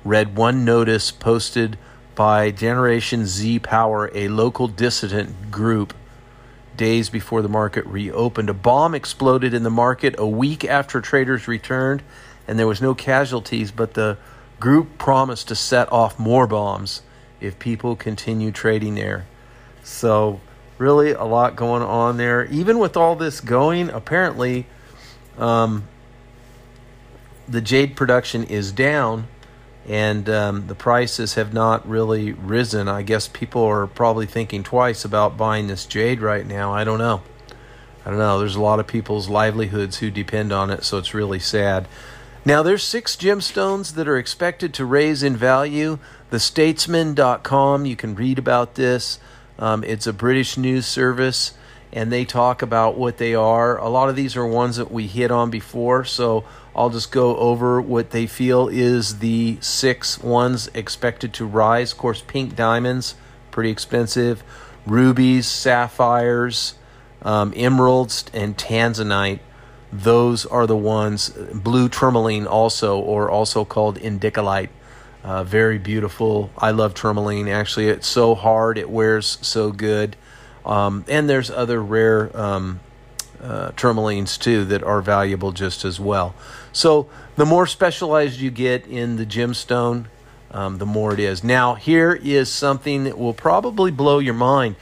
Read 0.02 0.34
one 0.34 0.64
notice 0.64 1.10
posted 1.10 1.76
by 2.20 2.50
Generation 2.50 3.24
Z 3.24 3.60
Power, 3.60 4.10
a 4.12 4.28
local 4.28 4.68
dissident 4.68 5.50
group, 5.50 5.94
days 6.76 7.08
before 7.08 7.40
the 7.40 7.48
market 7.48 7.86
reopened. 7.86 8.50
A 8.50 8.52
bomb 8.52 8.94
exploded 8.94 9.54
in 9.54 9.62
the 9.62 9.70
market 9.70 10.16
a 10.18 10.28
week 10.28 10.62
after 10.62 11.00
traders 11.00 11.48
returned, 11.48 12.02
and 12.46 12.58
there 12.58 12.66
was 12.66 12.82
no 12.82 12.94
casualties, 12.94 13.70
but 13.70 13.94
the 13.94 14.18
group 14.60 14.98
promised 14.98 15.48
to 15.48 15.54
set 15.54 15.90
off 15.90 16.18
more 16.18 16.46
bombs 16.46 17.00
if 17.40 17.58
people 17.58 17.96
continue 17.96 18.52
trading 18.52 18.96
there. 18.96 19.26
So 19.82 20.42
really 20.76 21.12
a 21.12 21.24
lot 21.24 21.56
going 21.56 21.82
on 21.82 22.18
there. 22.18 22.44
Even 22.50 22.78
with 22.78 22.98
all 22.98 23.16
this 23.16 23.40
going, 23.40 23.88
apparently, 23.88 24.66
um, 25.38 25.88
the 27.48 27.62
jade 27.62 27.96
production 27.96 28.44
is 28.44 28.72
down, 28.72 29.26
and 29.88 30.28
um, 30.28 30.66
the 30.66 30.74
prices 30.74 31.34
have 31.34 31.52
not 31.52 31.88
really 31.88 32.32
risen. 32.32 32.88
I 32.88 33.02
guess 33.02 33.28
people 33.28 33.62
are 33.64 33.86
probably 33.86 34.26
thinking 34.26 34.62
twice 34.62 35.04
about 35.04 35.36
buying 35.36 35.66
this 35.66 35.86
jade 35.86 36.20
right 36.20 36.46
now. 36.46 36.72
I 36.72 36.84
don't 36.84 36.98
know. 36.98 37.22
I 38.04 38.10
don't 38.10 38.18
know. 38.18 38.38
There's 38.38 38.56
a 38.56 38.60
lot 38.60 38.80
of 38.80 38.86
people's 38.86 39.28
livelihoods 39.28 39.98
who 39.98 40.10
depend 40.10 40.52
on 40.52 40.70
it, 40.70 40.84
so 40.84 40.98
it's 40.98 41.14
really 41.14 41.38
sad. 41.38 41.86
Now, 42.44 42.62
there's 42.62 42.82
six 42.82 43.16
gemstones 43.16 43.94
that 43.94 44.08
are 44.08 44.16
expected 44.16 44.72
to 44.74 44.86
raise 44.86 45.22
in 45.22 45.36
value. 45.36 45.98
TheStatesman.com, 46.30 47.84
you 47.84 47.96
can 47.96 48.14
read 48.14 48.38
about 48.38 48.76
this. 48.76 49.18
Um, 49.58 49.84
it's 49.84 50.06
a 50.06 50.12
British 50.12 50.56
news 50.56 50.86
service, 50.86 51.52
and 51.92 52.10
they 52.10 52.24
talk 52.24 52.62
about 52.62 52.96
what 52.96 53.18
they 53.18 53.34
are. 53.34 53.76
A 53.76 53.90
lot 53.90 54.08
of 54.08 54.16
these 54.16 54.36
are 54.36 54.46
ones 54.46 54.76
that 54.76 54.90
we 54.90 55.06
hit 55.06 55.30
on 55.30 55.50
before, 55.50 56.04
so 56.04 56.44
I'll 56.80 56.88
just 56.88 57.12
go 57.12 57.36
over 57.36 57.78
what 57.78 58.10
they 58.10 58.26
feel 58.26 58.68
is 58.68 59.18
the 59.18 59.58
six 59.60 60.18
ones 60.18 60.70
expected 60.72 61.34
to 61.34 61.44
rise. 61.44 61.92
Of 61.92 61.98
course, 61.98 62.22
pink 62.22 62.56
diamonds, 62.56 63.16
pretty 63.50 63.68
expensive. 63.68 64.42
Rubies, 64.86 65.46
sapphires, 65.46 66.74
um, 67.20 67.52
emeralds, 67.54 68.24
and 68.32 68.56
tanzanite. 68.56 69.40
Those 69.92 70.46
are 70.46 70.66
the 70.66 70.76
ones. 70.76 71.28
Blue 71.28 71.90
tourmaline, 71.90 72.46
also, 72.46 72.98
or 72.98 73.30
also 73.30 73.66
called 73.66 73.98
indicolite 73.98 74.70
uh, 75.22 75.44
very 75.44 75.78
beautiful. 75.78 76.50
I 76.56 76.70
love 76.70 76.94
tourmaline. 76.94 77.48
Actually, 77.48 77.88
it's 77.88 78.06
so 78.06 78.34
hard. 78.34 78.78
It 78.78 78.88
wears 78.88 79.38
so 79.42 79.70
good. 79.70 80.16
Um, 80.64 81.04
and 81.08 81.28
there's 81.28 81.50
other 81.50 81.82
rare 81.82 82.34
um, 82.34 82.80
uh, 83.42 83.70
tourmalines 83.72 84.38
too 84.38 84.64
that 84.66 84.82
are 84.82 85.02
valuable 85.02 85.52
just 85.52 85.84
as 85.84 85.98
well. 85.98 86.34
So 86.72 87.08
the 87.36 87.46
more 87.46 87.66
specialized 87.66 88.40
you 88.40 88.50
get 88.50 88.86
in 88.86 89.16
the 89.16 89.26
gemstone, 89.26 90.06
um, 90.50 90.78
the 90.78 90.86
more 90.86 91.14
it 91.14 91.20
is. 91.20 91.42
Now 91.44 91.74
here 91.74 92.18
is 92.22 92.50
something 92.50 93.04
that 93.04 93.18
will 93.18 93.34
probably 93.34 93.90
blow 93.90 94.18
your 94.18 94.34
mind. 94.34 94.76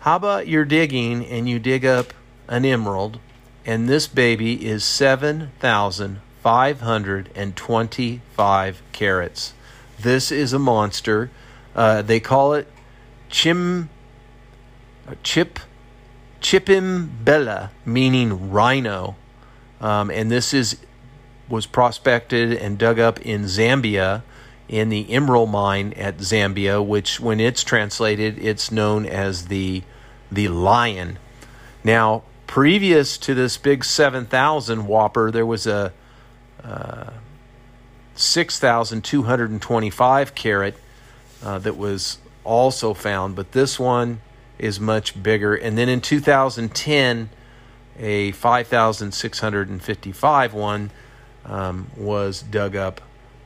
How 0.00 0.16
about 0.16 0.48
you're 0.48 0.64
digging 0.64 1.24
and 1.26 1.48
you 1.48 1.58
dig 1.58 1.84
up 1.84 2.14
an 2.48 2.64
emerald, 2.64 3.18
and 3.64 3.88
this 3.88 4.06
baby 4.06 4.66
is 4.66 4.84
seven 4.84 5.50
thousand 5.58 6.20
five 6.42 6.80
hundred 6.80 7.28
and 7.34 7.56
twenty-five 7.56 8.82
carats. 8.92 9.52
This 9.98 10.30
is 10.30 10.52
a 10.52 10.58
monster. 10.58 11.30
Uh, 11.74 12.02
they 12.02 12.20
call 12.20 12.54
it 12.54 12.68
chim, 13.28 13.88
chip, 15.22 15.58
Chipembele, 16.46 17.70
meaning 17.84 18.52
rhino. 18.52 19.16
Um, 19.80 20.12
and 20.12 20.30
this 20.30 20.54
is 20.54 20.76
was 21.48 21.66
prospected 21.66 22.52
and 22.52 22.78
dug 22.78 23.00
up 23.00 23.20
in 23.20 23.46
Zambia 23.46 24.22
in 24.68 24.88
the 24.88 25.10
emerald 25.10 25.50
mine 25.50 25.92
at 25.94 26.18
Zambia, 26.18 26.86
which 26.86 27.18
when 27.18 27.40
it's 27.40 27.64
translated, 27.64 28.38
it's 28.38 28.70
known 28.70 29.06
as 29.06 29.48
the 29.48 29.82
the 30.30 30.46
lion. 30.46 31.18
Now, 31.82 32.22
previous 32.46 33.18
to 33.18 33.34
this 33.34 33.56
big 33.56 33.84
7,000 33.84 34.86
whopper, 34.86 35.32
there 35.32 35.44
was 35.44 35.66
a 35.66 35.92
6,225 38.14 40.34
carat 40.36 40.76
uh, 41.42 41.58
that 41.58 41.76
was 41.76 42.18
also 42.44 42.94
found, 42.94 43.34
but 43.34 43.50
this 43.50 43.80
one 43.80 44.20
is 44.58 44.80
much 44.80 45.22
bigger. 45.22 45.54
And 45.54 45.76
then 45.76 45.88
in 45.88 46.00
2010, 46.00 47.30
a 47.98 48.32
5,655 48.32 50.54
one 50.54 50.90
um, 51.44 51.90
was 51.96 52.42
dug 52.42 52.76
up, 52.76 53.00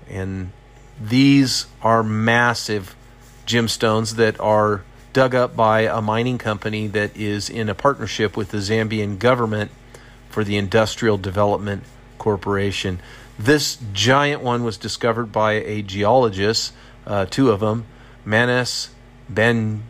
and 0.09 0.53
these 1.01 1.67
are 1.83 2.03
massive 2.03 2.97
gemstones 3.47 4.17
that 4.17 4.39
are 4.41 4.83
dug 5.13 5.35
up 5.35 5.57
by 5.57 5.83
a 5.83 6.01
mining 6.01 6.39
company 6.39 6.87
that 6.87 7.17
is 7.17 7.51
in 7.51 7.69
a 7.69 7.75
partnership 7.75 8.37
with 8.37 8.51
the 8.51 8.59
Zambian 8.59 9.19
government 9.19 9.71
for 10.29 10.45
the 10.45 10.57
Industrial 10.57 11.19
Development 11.19 11.83
Corporation. 12.19 13.01
This 13.39 13.79
giant 13.93 14.43
one 14.43 14.65
was 14.65 14.77
discovered 14.77 15.33
by 15.33 15.55
a 15.55 15.83
geologist, 15.83 16.73
uh, 17.07 17.27
two 17.27 17.51
of 17.51 17.61
them, 17.61 17.87
Manas 18.25 18.91
Ben 19.29 19.83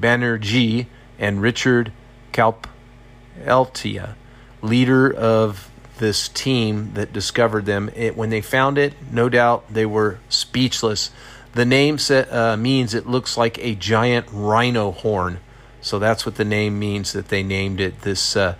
Banerjee 0.00 0.86
and 1.18 1.42
Richard 1.42 1.92
Kapeta, 2.32 4.14
leader 4.62 5.12
of 5.12 5.70
this 5.98 6.28
team 6.28 6.92
that 6.94 7.12
discovered 7.12 7.66
them. 7.66 7.90
It, 7.94 8.16
when 8.16 8.30
they 8.30 8.40
found 8.40 8.78
it, 8.78 8.94
no 9.10 9.28
doubt 9.28 9.72
they 9.72 9.86
were 9.86 10.18
speechless. 10.28 11.10
The 11.52 11.64
name 11.64 11.98
set, 11.98 12.32
uh, 12.32 12.56
means 12.56 12.94
it 12.94 13.06
looks 13.06 13.36
like 13.36 13.58
a 13.58 13.74
giant 13.74 14.26
rhino 14.30 14.92
horn. 14.92 15.40
So 15.80 15.98
that's 15.98 16.26
what 16.26 16.36
the 16.36 16.44
name 16.44 16.78
means 16.78 17.12
that 17.12 17.28
they 17.28 17.42
named 17.42 17.80
it 17.80 18.02
this 18.02 18.36
uh, 18.36 18.56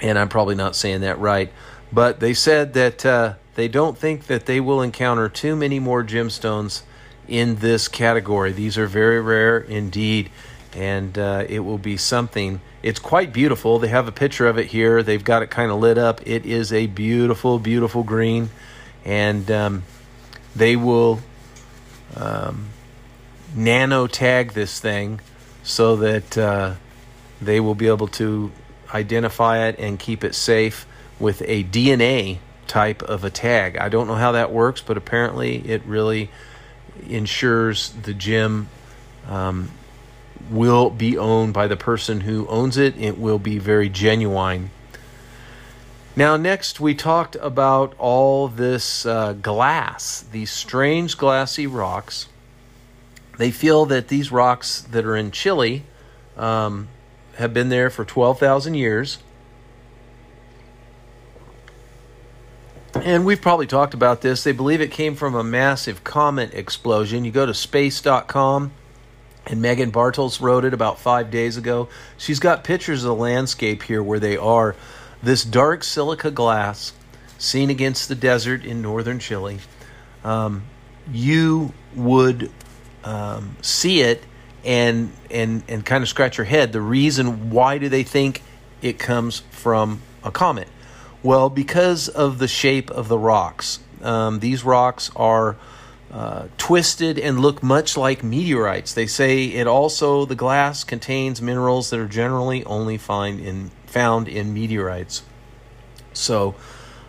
and 0.00 0.18
I'm 0.18 0.28
probably 0.28 0.54
not 0.54 0.76
saying 0.76 1.00
that 1.00 1.18
right, 1.18 1.52
but 1.92 2.20
they 2.20 2.32
said 2.32 2.74
that 2.74 3.04
uh, 3.04 3.34
they 3.56 3.66
don't 3.66 3.98
think 3.98 4.26
that 4.26 4.46
they 4.46 4.60
will 4.60 4.80
encounter 4.80 5.28
too 5.28 5.56
many 5.56 5.80
more 5.80 6.04
gemstones 6.04 6.82
in 7.28 7.56
this 7.56 7.88
category. 7.88 8.52
These 8.52 8.78
are 8.78 8.86
very 8.86 9.20
rare 9.20 9.58
indeed, 9.58 10.30
and 10.74 11.16
uh, 11.18 11.44
it 11.48 11.60
will 11.60 11.78
be 11.78 11.96
something. 11.96 12.60
It's 12.82 12.98
quite 12.98 13.32
beautiful. 13.32 13.78
They 13.78 13.88
have 13.88 14.08
a 14.08 14.12
picture 14.12 14.46
of 14.46 14.58
it 14.58 14.66
here. 14.66 15.02
They've 15.02 15.22
got 15.22 15.42
it 15.42 15.50
kind 15.50 15.70
of 15.70 15.78
lit 15.78 15.98
up. 15.98 16.26
It 16.26 16.46
is 16.46 16.72
a 16.72 16.86
beautiful, 16.86 17.58
beautiful 17.58 18.02
green, 18.02 18.50
and 19.04 19.50
um, 19.50 19.82
they 20.56 20.76
will 20.76 21.20
um, 22.16 22.68
nano 23.54 24.06
tag 24.06 24.52
this 24.52 24.80
thing 24.80 25.20
so 25.62 25.96
that. 25.96 26.38
Uh, 26.38 26.74
they 27.40 27.60
will 27.60 27.74
be 27.74 27.88
able 27.88 28.08
to 28.08 28.50
identify 28.92 29.66
it 29.66 29.78
and 29.78 29.98
keep 29.98 30.24
it 30.24 30.34
safe 30.34 30.86
with 31.18 31.42
a 31.46 31.64
DNA 31.64 32.38
type 32.66 33.02
of 33.02 33.24
a 33.24 33.30
tag. 33.30 33.76
I 33.76 33.88
don't 33.88 34.06
know 34.06 34.14
how 34.14 34.32
that 34.32 34.52
works, 34.52 34.82
but 34.82 34.96
apparently 34.96 35.56
it 35.68 35.82
really 35.84 36.30
ensures 37.08 37.90
the 37.90 38.14
gem 38.14 38.68
um, 39.28 39.70
will 40.50 40.90
be 40.90 41.18
owned 41.18 41.54
by 41.54 41.66
the 41.66 41.76
person 41.76 42.22
who 42.22 42.46
owns 42.48 42.76
it. 42.76 42.96
It 42.98 43.18
will 43.18 43.38
be 43.38 43.58
very 43.58 43.88
genuine. 43.88 44.70
Now, 46.16 46.36
next, 46.36 46.80
we 46.80 46.94
talked 46.94 47.36
about 47.36 47.94
all 47.98 48.48
this 48.48 49.06
uh, 49.06 49.34
glass, 49.34 50.22
these 50.32 50.50
strange 50.50 51.16
glassy 51.16 51.66
rocks. 51.66 52.26
They 53.36 53.52
feel 53.52 53.86
that 53.86 54.08
these 54.08 54.32
rocks 54.32 54.80
that 54.90 55.04
are 55.04 55.14
in 55.14 55.30
Chile 55.30 55.84
um, 56.36 56.88
have 57.36 57.54
been 57.54 57.68
there 57.68 57.88
for 57.88 58.04
12,000 58.04 58.74
years. 58.74 59.18
And 63.02 63.24
we've 63.24 63.40
probably 63.40 63.66
talked 63.66 63.94
about 63.94 64.22
this. 64.22 64.44
They 64.44 64.52
believe 64.52 64.80
it 64.80 64.90
came 64.90 65.14
from 65.14 65.34
a 65.34 65.44
massive 65.44 66.04
comet 66.04 66.52
explosion. 66.52 67.24
You 67.24 67.30
go 67.30 67.46
to 67.46 67.54
space.com, 67.54 68.72
and 69.46 69.64
Meghan 69.64 69.92
Bartels 69.92 70.40
wrote 70.40 70.64
it 70.64 70.74
about 70.74 70.98
five 70.98 71.30
days 71.30 71.56
ago. 71.56 71.88
She's 72.16 72.40
got 72.40 72.64
pictures 72.64 73.04
of 73.04 73.08
the 73.08 73.14
landscape 73.14 73.82
here 73.84 74.02
where 74.02 74.18
they 74.18 74.36
are. 74.36 74.74
This 75.22 75.44
dark 75.44 75.84
silica 75.84 76.30
glass 76.30 76.92
seen 77.38 77.70
against 77.70 78.08
the 78.08 78.14
desert 78.14 78.64
in 78.64 78.82
northern 78.82 79.20
Chile. 79.20 79.58
Um, 80.24 80.64
you 81.10 81.72
would 81.94 82.50
um, 83.04 83.56
see 83.62 84.00
it 84.00 84.24
and 84.64 85.12
and 85.30 85.62
and 85.68 85.86
kind 85.86 86.02
of 86.02 86.08
scratch 86.08 86.36
your 86.36 86.44
head. 86.44 86.72
The 86.72 86.80
reason 86.80 87.50
why 87.50 87.78
do 87.78 87.88
they 87.88 88.02
think 88.02 88.42
it 88.82 88.98
comes 88.98 89.40
from 89.50 90.02
a 90.24 90.30
comet? 90.30 90.68
Well, 91.22 91.50
because 91.50 92.08
of 92.08 92.38
the 92.38 92.48
shape 92.48 92.90
of 92.90 93.08
the 93.08 93.18
rocks. 93.18 93.80
Um, 94.02 94.38
these 94.38 94.62
rocks 94.62 95.10
are 95.16 95.56
uh, 96.12 96.46
twisted 96.56 97.18
and 97.18 97.40
look 97.40 97.62
much 97.62 97.96
like 97.96 98.22
meteorites. 98.22 98.94
They 98.94 99.06
say 99.06 99.44
it 99.44 99.66
also 99.66 100.24
the 100.24 100.34
glass 100.34 100.84
contains 100.84 101.42
minerals 101.42 101.90
that 101.90 102.00
are 102.00 102.08
generally 102.08 102.64
only 102.64 102.96
find 102.96 103.40
in 103.40 103.70
found 103.86 104.28
in 104.28 104.54
meteorites. 104.54 105.22
So 106.12 106.54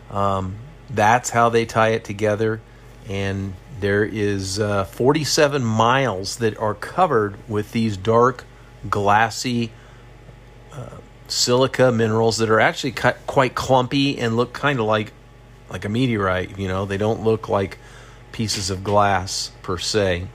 um, 0.09 0.55
that's 0.89 1.29
how 1.29 1.49
they 1.49 1.65
tie 1.65 1.89
it 1.89 2.03
together, 2.03 2.61
and 3.07 3.53
there 3.79 4.03
is 4.03 4.59
uh, 4.59 4.83
47 4.85 5.63
miles 5.63 6.37
that 6.37 6.57
are 6.57 6.75
covered 6.75 7.37
with 7.47 7.71
these 7.71 7.95
dark, 7.95 8.43
glassy 8.89 9.71
silica 11.31 11.91
minerals 11.91 12.37
that 12.37 12.49
are 12.49 12.59
actually 12.59 12.93
quite 13.27 13.55
clumpy 13.55 14.17
and 14.17 14.35
look 14.35 14.53
kind 14.53 14.79
of 14.79 14.85
like 14.85 15.13
like 15.69 15.85
a 15.85 15.89
meteorite. 15.89 16.57
You 16.57 16.67
know, 16.67 16.85
they 16.85 16.97
don't 16.97 17.23
look 17.23 17.47
like 17.47 17.77
pieces 18.31 18.69
of 18.69 18.83
glass 18.83 19.51
per 19.61 19.77
se. 19.77 20.27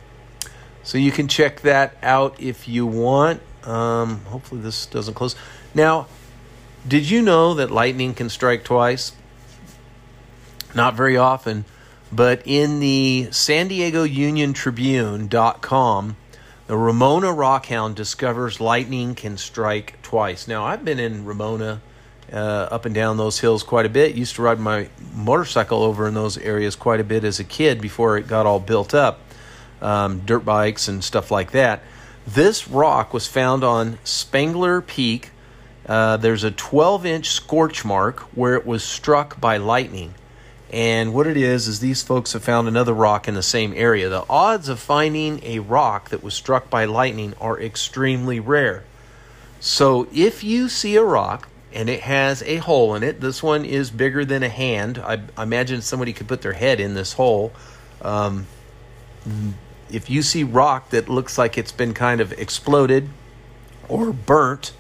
So 0.83 0.99
you 0.99 1.11
can 1.11 1.29
check 1.29 1.63
that 1.63 1.97
out 2.03 2.41
if 2.41 2.69
you 2.69 2.87
want. 2.87 3.41
Um, 3.65 4.21
hopefully 4.27 4.61
this 4.61 4.87
doesn't 4.87 5.15
close. 5.15 5.35
Now, 5.75 6.07
did 6.87 7.09
you 7.09 7.23
know 7.23 7.55
that 7.55 7.71
lightning 7.71 8.15
can 8.15 8.29
strike 8.29 8.65
twice? 8.65 9.13
Not 10.75 10.95
very 10.95 11.17
often. 11.17 11.65
But 12.13 12.43
in 12.45 12.81
the 12.81 13.29
San 13.33 13.69
Diego 13.69 14.03
Union 14.05 14.53
Tribune.com, 14.53 16.17
the 16.67 16.77
Ramona 16.77 17.29
Rockhound 17.29 17.95
discovers 17.95 18.61
lightning 18.61 19.15
can 19.15 19.37
strike 19.37 20.01
twice. 20.15 20.47
Now, 20.47 20.65
I've 20.65 20.85
been 20.85 21.01
in 21.01 21.25
Ramona 21.25 21.81
uh, 22.33 22.37
up 22.37 22.85
and 22.85 22.95
down 22.95 23.17
those 23.17 23.41
hills 23.41 23.65
quite 23.65 23.85
a 23.85 23.89
bit. 23.89 24.15
Used 24.15 24.37
to 24.37 24.43
ride 24.43 24.61
my 24.61 24.89
motorcycle 25.13 25.83
over 25.83 26.07
in 26.07 26.15
those 26.15 26.39
areas 26.39 26.77
quite 26.77 27.01
a 27.01 27.05
bit 27.05 27.25
as 27.25 27.41
a 27.41 27.45
kid 27.45 27.81
before 27.81 28.17
it 28.17 28.29
got 28.29 28.47
all 28.47 28.61
built 28.61 28.95
up, 28.95 29.19
um, 29.83 30.21
dirt 30.21 30.45
bikes 30.45 30.87
and 30.87 31.03
stuff 31.03 31.33
like 31.33 31.51
that. 31.51 31.83
This 32.29 32.69
rock 32.69 33.13
was 33.13 33.27
found 33.27 33.65
on 33.65 33.99
Spangler 34.05 34.81
Peak. 34.81 35.31
Uh, 35.85 36.17
there's 36.17 36.45
a 36.45 36.53
12 36.53 37.07
inch 37.07 37.31
scorch 37.31 37.85
mark 37.85 38.21
where 38.37 38.55
it 38.55 38.65
was 38.65 38.85
struck 38.85 39.41
by 39.41 39.57
lightning. 39.57 40.15
And 40.71 41.13
what 41.13 41.27
it 41.27 41.37
is, 41.37 41.67
is 41.67 41.81
these 41.81 42.05
folks 42.05 42.35
have 42.35 42.45
found 42.45 42.69
another 42.69 42.95
rock 42.95 43.27
in 43.27 43.35
the 43.35 43.43
same 43.43 43.73
area. 43.75 44.09
The 44.09 44.25
odds 44.31 44.69
of 44.69 44.79
finding 44.79 45.43
a 45.43 45.59
rock 45.59 46.11
that 46.11 46.23
was 46.23 46.35
struck 46.35 46.71
by 46.71 46.85
lightning 46.85 47.35
are 47.41 47.61
extremely 47.61 48.39
rare. 48.39 48.85
So 49.65 50.07
if 50.13 50.45
you 50.45 50.69
see 50.69 50.97
a 50.97 51.03
rock 51.03 51.49
and 51.73 51.89
it 51.89 52.01
has 52.01 52.43
a 52.43 52.57
hole 52.59 52.95
in 52.97 53.03
it, 53.03 53.23
this 53.23 53.43
one 53.43 53.65
is 53.65 53.91
bigger 53.91 54.23
than 54.23 54.43
a 54.43 54.49
hand. 54.51 54.99
I, 54.99 55.23
I 55.39 55.43
imagine 55.43 55.81
somebody 55.81 56.13
could 56.13 56.29
put 56.29 56.43
their 56.43 56.53
head 56.53 56.81
in 56.81 56.93
this 56.93 57.15
hole. 57.15 57.51
Um, 58.03 58.47
if 59.91 60.11
you 60.11 60.21
see 60.21 60.45
rock 60.45 60.91
that 60.91 61.09
looks 61.09 61.39
like 61.39 61.57
it's 61.57 61.73
been 61.73 61.95
kind 61.95 62.21
of 62.21 62.31
exploded 62.33 63.09
or 63.89 64.13
burnt, 64.13 64.75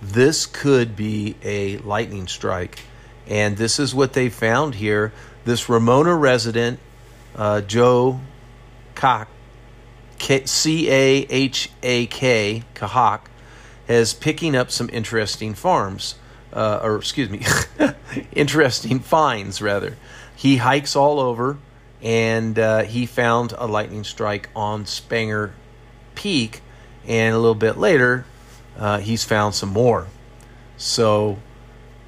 this 0.00 0.46
could 0.46 0.96
be 0.96 1.36
a 1.42 1.76
lightning 1.78 2.26
strike. 2.26 2.86
And 3.26 3.58
this 3.58 3.78
is 3.78 3.94
what 3.94 4.14
they 4.14 4.30
found 4.30 4.76
here 4.76 5.12
this 5.44 5.68
Ramona 5.68 6.14
resident, 6.14 6.80
uh, 7.36 7.60
Joe 7.60 8.18
Cahak, 8.94 9.26
C 10.46 10.88
A 10.88 11.26
H 11.28 11.68
A 11.82 12.06
K, 12.06 12.62
is 13.92 14.14
picking 14.14 14.56
up 14.56 14.70
some 14.70 14.88
interesting 14.92 15.54
farms, 15.54 16.14
uh, 16.52 16.80
or 16.82 16.96
excuse 16.96 17.28
me, 17.28 17.42
interesting 18.32 19.00
finds 19.00 19.60
rather. 19.60 19.96
He 20.34 20.56
hikes 20.56 20.96
all 20.96 21.20
over, 21.20 21.58
and 22.00 22.58
uh, 22.58 22.82
he 22.84 23.06
found 23.06 23.52
a 23.58 23.66
lightning 23.66 24.04
strike 24.04 24.48
on 24.56 24.86
Spangler 24.86 25.52
Peak, 26.14 26.62
and 27.06 27.34
a 27.34 27.38
little 27.38 27.54
bit 27.54 27.76
later, 27.76 28.24
uh, 28.78 28.98
he's 28.98 29.24
found 29.24 29.54
some 29.54 29.68
more. 29.70 30.06
So 30.76 31.38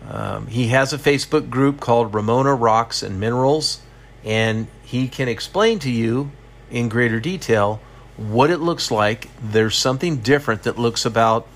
um, 0.08 0.46
he 0.46 0.68
has 0.68 0.92
a 0.92 0.98
Facebook 0.98 1.50
group 1.50 1.80
called 1.80 2.14
Ramona 2.14 2.54
Rocks 2.54 3.02
and 3.02 3.20
Minerals, 3.20 3.82
and 4.24 4.68
he 4.84 5.06
can 5.06 5.28
explain 5.28 5.78
to 5.80 5.90
you 5.90 6.30
in 6.70 6.88
greater 6.88 7.20
detail 7.20 7.80
what 8.16 8.50
it 8.50 8.58
looks 8.58 8.90
like. 8.90 9.28
There's 9.40 9.76
something 9.76 10.18
different 10.18 10.62
that 10.64 10.78
looks 10.78 11.04
about 11.04 11.46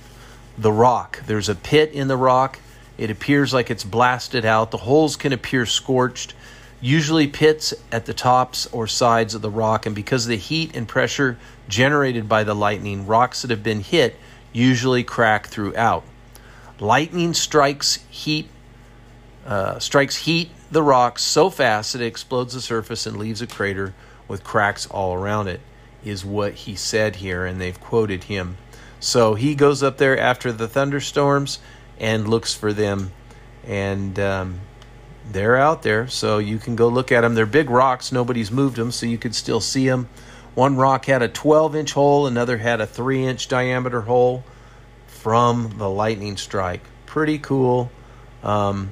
the 0.58 0.72
rock. 0.72 1.22
There's 1.26 1.48
a 1.48 1.54
pit 1.54 1.92
in 1.92 2.08
the 2.08 2.16
rock. 2.16 2.58
It 2.98 3.10
appears 3.10 3.54
like 3.54 3.70
it's 3.70 3.84
blasted 3.84 4.44
out. 4.44 4.72
The 4.72 4.78
holes 4.78 5.16
can 5.16 5.32
appear 5.32 5.64
scorched, 5.64 6.34
usually 6.80 7.28
pits 7.28 7.72
at 7.92 8.06
the 8.06 8.14
tops 8.14 8.66
or 8.66 8.88
sides 8.88 9.34
of 9.34 9.42
the 9.42 9.50
rock. 9.50 9.86
And 9.86 9.94
because 9.94 10.24
of 10.24 10.30
the 10.30 10.36
heat 10.36 10.76
and 10.76 10.88
pressure 10.88 11.38
generated 11.68 12.28
by 12.28 12.42
the 12.42 12.54
lightning, 12.54 13.06
rocks 13.06 13.42
that 13.42 13.50
have 13.50 13.62
been 13.62 13.80
hit 13.80 14.16
usually 14.52 15.04
crack 15.04 15.46
throughout. 15.46 16.02
Lightning 16.80 17.34
strikes 17.34 18.00
heat 18.10 18.48
uh, 19.46 19.78
strikes 19.78 20.16
heat 20.16 20.50
the 20.70 20.82
rock 20.82 21.18
so 21.18 21.48
fast 21.48 21.94
that 21.94 22.02
it 22.02 22.06
explodes 22.06 22.52
the 22.52 22.60
surface 22.60 23.06
and 23.06 23.16
leaves 23.16 23.40
a 23.40 23.46
crater 23.46 23.94
with 24.26 24.44
cracks 24.44 24.86
all 24.86 25.14
around 25.14 25.48
it. 25.48 25.60
Is 26.04 26.24
what 26.24 26.54
he 26.54 26.76
said 26.76 27.16
here, 27.16 27.44
and 27.44 27.60
they've 27.60 27.78
quoted 27.80 28.24
him. 28.24 28.56
So 29.00 29.34
he 29.34 29.54
goes 29.54 29.82
up 29.82 29.98
there 29.98 30.18
after 30.18 30.52
the 30.52 30.68
thunderstorms 30.68 31.60
and 31.98 32.28
looks 32.28 32.54
for 32.54 32.72
them, 32.72 33.12
and 33.64 34.18
um, 34.18 34.60
they're 35.30 35.56
out 35.56 35.82
there. 35.82 36.08
So 36.08 36.38
you 36.38 36.58
can 36.58 36.76
go 36.76 36.88
look 36.88 37.12
at 37.12 37.20
them. 37.22 37.34
They're 37.34 37.46
big 37.46 37.70
rocks. 37.70 38.12
Nobody's 38.12 38.50
moved 38.50 38.76
them, 38.76 38.90
so 38.90 39.06
you 39.06 39.18
could 39.18 39.34
still 39.34 39.60
see 39.60 39.88
them. 39.88 40.08
One 40.54 40.76
rock 40.76 41.04
had 41.04 41.22
a 41.22 41.28
12 41.28 41.76
inch 41.76 41.92
hole, 41.92 42.26
another 42.26 42.58
had 42.58 42.80
a 42.80 42.86
3 42.86 43.24
inch 43.24 43.48
diameter 43.48 44.00
hole 44.02 44.44
from 45.06 45.74
the 45.78 45.88
lightning 45.88 46.36
strike. 46.36 46.82
Pretty 47.06 47.38
cool. 47.38 47.90
Um, 48.42 48.90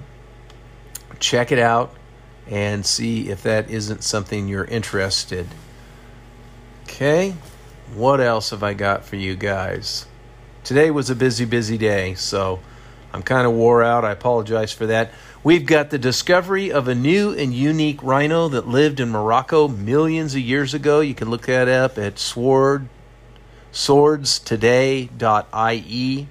check 1.19 1.51
it 1.51 1.59
out 1.59 1.95
and 2.49 2.85
see 2.87 3.31
if 3.31 3.43
that 3.43 3.71
isn't 3.71 4.05
something 4.05 4.47
you're 4.47 4.65
interested. 4.65 5.47
Okay, 6.85 7.35
what 7.95 8.21
else 8.21 8.51
have 8.51 8.63
I 8.63 8.75
got 8.75 9.05
for 9.05 9.17
you 9.17 9.37
guys? 9.37 10.07
Today 10.65 10.91
was 10.91 11.11
a 11.11 11.15
busy, 11.15 11.45
busy 11.45 11.79
day, 11.79 12.15
so 12.15 12.61
I'm 13.13 13.23
kind 13.23 13.47
of 13.47 13.53
wore 13.53 13.83
out. 13.83 14.05
I 14.05 14.11
apologize 14.11 14.73
for 14.73 14.87
that. 14.87 15.13
We've 15.45 15.65
got 15.65 15.91
the 15.91 15.99
discovery 15.99 16.73
of 16.73 16.89
a 16.89 16.95
new 16.95 17.33
and 17.33 17.55
unique 17.55 18.03
rhino 18.03 18.49
that 18.49 18.67
lived 18.67 18.99
in 18.99 19.11
Morocco 19.11 19.69
millions 19.69 20.35
of 20.35 20.41
years 20.41 20.75
ago. 20.75 21.01
You 21.01 21.15
can 21.15 21.31
look 21.31 21.47
that 21.47 21.69
up 21.69 21.99
at 21.99 22.19
Sword 22.19 22.89
swordstoday.ie. 23.77 26.29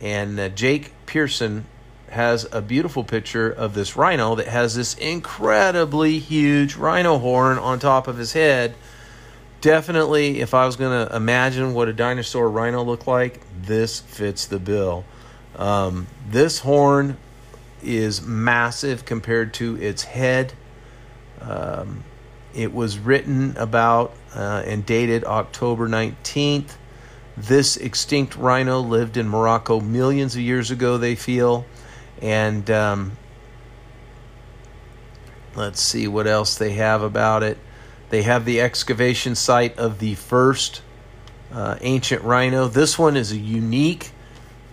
And 0.00 0.40
uh, 0.40 0.48
Jake 0.48 0.92
Pearson 1.04 1.66
has 2.08 2.48
a 2.50 2.62
beautiful 2.62 3.04
picture 3.04 3.50
of 3.50 3.74
this 3.74 3.96
rhino 3.96 4.34
that 4.34 4.48
has 4.48 4.74
this 4.74 4.94
incredibly 4.94 6.18
huge 6.18 6.74
rhino 6.74 7.18
horn 7.18 7.58
on 7.58 7.78
top 7.78 8.08
of 8.08 8.16
his 8.16 8.32
head. 8.32 8.74
Definitely, 9.60 10.40
if 10.40 10.54
I 10.54 10.66
was 10.66 10.76
going 10.76 11.06
to 11.06 11.14
imagine 11.14 11.74
what 11.74 11.88
a 11.88 11.92
dinosaur 11.92 12.48
rhino 12.48 12.82
looked 12.82 13.06
like, 13.06 13.40
this 13.62 14.00
fits 14.00 14.46
the 14.46 14.58
bill. 14.58 15.04
Um, 15.56 16.06
this 16.28 16.60
horn 16.60 17.16
is 17.82 18.22
massive 18.22 19.04
compared 19.04 19.54
to 19.54 19.76
its 19.76 20.04
head. 20.04 20.52
Um, 21.40 22.04
it 22.54 22.72
was 22.72 22.98
written 22.98 23.56
about 23.56 24.14
uh, 24.34 24.62
and 24.66 24.84
dated 24.84 25.24
October 25.24 25.88
19th. 25.88 26.76
This 27.36 27.76
extinct 27.76 28.36
rhino 28.36 28.80
lived 28.80 29.16
in 29.16 29.28
Morocco 29.28 29.80
millions 29.80 30.34
of 30.34 30.42
years 30.42 30.70
ago, 30.70 30.98
they 30.98 31.14
feel. 31.14 31.64
And 32.20 32.70
um, 32.70 33.16
let's 35.54 35.80
see 35.80 36.06
what 36.06 36.26
else 36.26 36.56
they 36.56 36.72
have 36.72 37.02
about 37.02 37.42
it. 37.42 37.58
They 38.10 38.22
have 38.22 38.44
the 38.44 38.60
excavation 38.60 39.34
site 39.34 39.78
of 39.78 40.00
the 40.00 40.14
first 40.16 40.82
uh, 41.52 41.78
ancient 41.80 42.22
rhino. 42.22 42.68
This 42.68 42.98
one 42.98 43.16
is 43.16 43.32
a 43.32 43.38
unique 43.38 44.10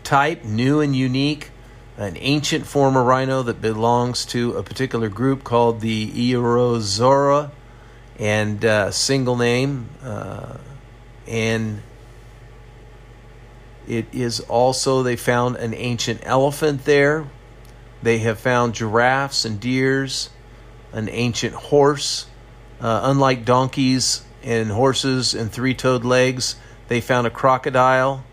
type, 0.04 0.44
new 0.44 0.82
and 0.82 0.96
unique, 0.96 1.52
an 1.98 2.18
ancient 2.20 2.66
form 2.66 2.96
of 2.96 3.06
rhino 3.06 3.44
that 3.44 3.62
belongs 3.62 4.26
to 4.26 4.54
a 4.54 4.64
particular 4.64 5.10
group 5.10 5.44
called 5.44 5.82
the 5.82 6.34
Eosaura, 6.34 7.52
and 8.20 8.66
uh, 8.66 8.90
single 8.92 9.36
name, 9.36 9.90
uh, 10.04 10.58
and 11.28 11.82
it 13.88 14.08
is 14.12 14.40
also 14.42 15.04
they 15.04 15.16
found 15.16 15.56
an 15.58 15.74
ancient 15.76 16.22
elephant 16.24 16.86
there. 16.86 17.28
They 18.02 18.20
have 18.20 18.40
found 18.40 18.74
giraffes 18.74 19.46
and 19.46 19.60
deers, 19.60 20.30
an 20.92 21.10
ancient 21.10 21.54
horse. 21.54 22.26
Uh, 22.80 23.02
unlike 23.04 23.44
donkeys 23.44 24.24
and 24.44 24.70
horses 24.70 25.34
and 25.34 25.52
three-toed 25.52 26.06
legs, 26.06 26.56
they 26.88 27.02
found 27.02 27.26
a 27.26 27.30
crocodile, 27.30 28.24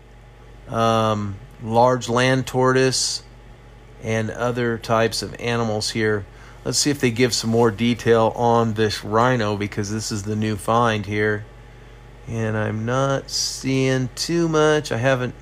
um, 0.67 1.35
large 1.63 2.07
land 2.07 2.45
tortoise, 2.45 3.23
and 4.03 4.29
other 4.29 4.77
types 4.77 5.21
of 5.21 5.33
animals 5.39 5.89
here. 5.91 6.25
Let's 6.63 6.77
see 6.77 6.89
if 6.89 6.99
they 6.99 7.11
give 7.11 7.33
some 7.33 7.49
more 7.49 7.71
detail 7.71 8.31
on 8.35 8.73
this 8.73 9.03
rhino 9.03 9.57
because 9.57 9.91
this 9.91 10.11
is 10.11 10.23
the 10.23 10.35
new 10.35 10.55
find 10.55 11.05
here. 11.05 11.45
And 12.27 12.57
I'm 12.57 12.85
not 12.85 13.29
seeing 13.29 14.09
too 14.15 14.47
much. 14.47 14.91
I 14.91 14.97
haven't 14.97 15.35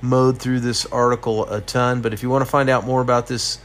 mowed 0.00 0.38
through 0.38 0.60
this 0.60 0.86
article 0.86 1.50
a 1.50 1.60
ton, 1.60 2.00
but 2.00 2.12
if 2.12 2.22
you 2.22 2.30
want 2.30 2.42
to 2.44 2.50
find 2.50 2.68
out 2.68 2.84
more 2.84 3.00
about 3.00 3.26
this 3.26 3.58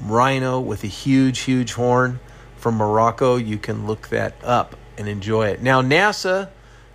rhino 0.00 0.60
with 0.60 0.84
a 0.84 0.88
huge, 0.88 1.40
huge 1.40 1.72
horn 1.72 2.20
from 2.62 2.76
Morocco, 2.76 3.34
you 3.34 3.58
can 3.58 3.88
look 3.88 4.08
that 4.08 4.36
up 4.44 4.76
and 4.96 5.08
enjoy 5.08 5.48
it. 5.48 5.60
Now, 5.60 5.82
NASA, 5.82 6.48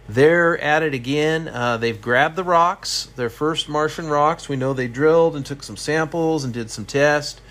they're 0.08 0.58
at 0.60 0.82
it 0.82 0.94
again. 0.94 1.50
Uh, 1.50 1.76
they've 1.76 2.02
grabbed 2.02 2.38
the 2.38 2.44
rocks, 2.46 3.10
their 3.18 3.30
first 3.30 3.68
Martian 3.68 4.08
rocks. 4.08 4.48
We 4.48 4.56
know 4.56 4.74
they 4.74 4.88
drilled 4.88 5.36
and 5.36 5.46
took 5.46 5.64
some 5.64 5.76
samples 5.76 6.46
and 6.46 6.54
did 6.54 6.72
some 6.72 6.86
tests. 6.86 7.42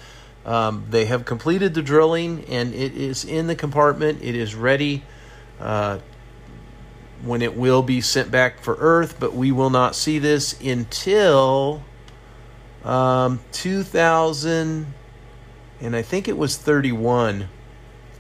Um, 0.47 0.87
they 0.89 1.05
have 1.05 1.27
completed 1.27 1.75
the 1.75 1.83
drilling 1.83 2.45
and 2.47 2.73
it 2.73 2.97
is 2.97 3.25
in 3.27 3.49
the 3.49 3.55
compartment. 3.55 4.23
It 4.23 4.35
is 4.35 4.55
ready 4.55 5.03
uh, 5.61 5.99
when 7.23 7.43
it 7.43 7.55
will 7.55 7.83
be 7.83 8.01
sent 8.01 8.31
back 8.31 8.61
for 8.61 8.77
Earth, 8.79 9.17
but 9.21 9.35
we 9.35 9.53
will 9.53 9.71
not 9.71 9.95
see 9.95 10.19
this 10.19 10.59
until 10.61 11.83
um, 12.83 13.41
2000, 13.53 14.87
and 15.81 15.97
I 15.97 16.01
think 16.03 16.29
it 16.29 16.39
was 16.39 16.57
31, 16.57 17.49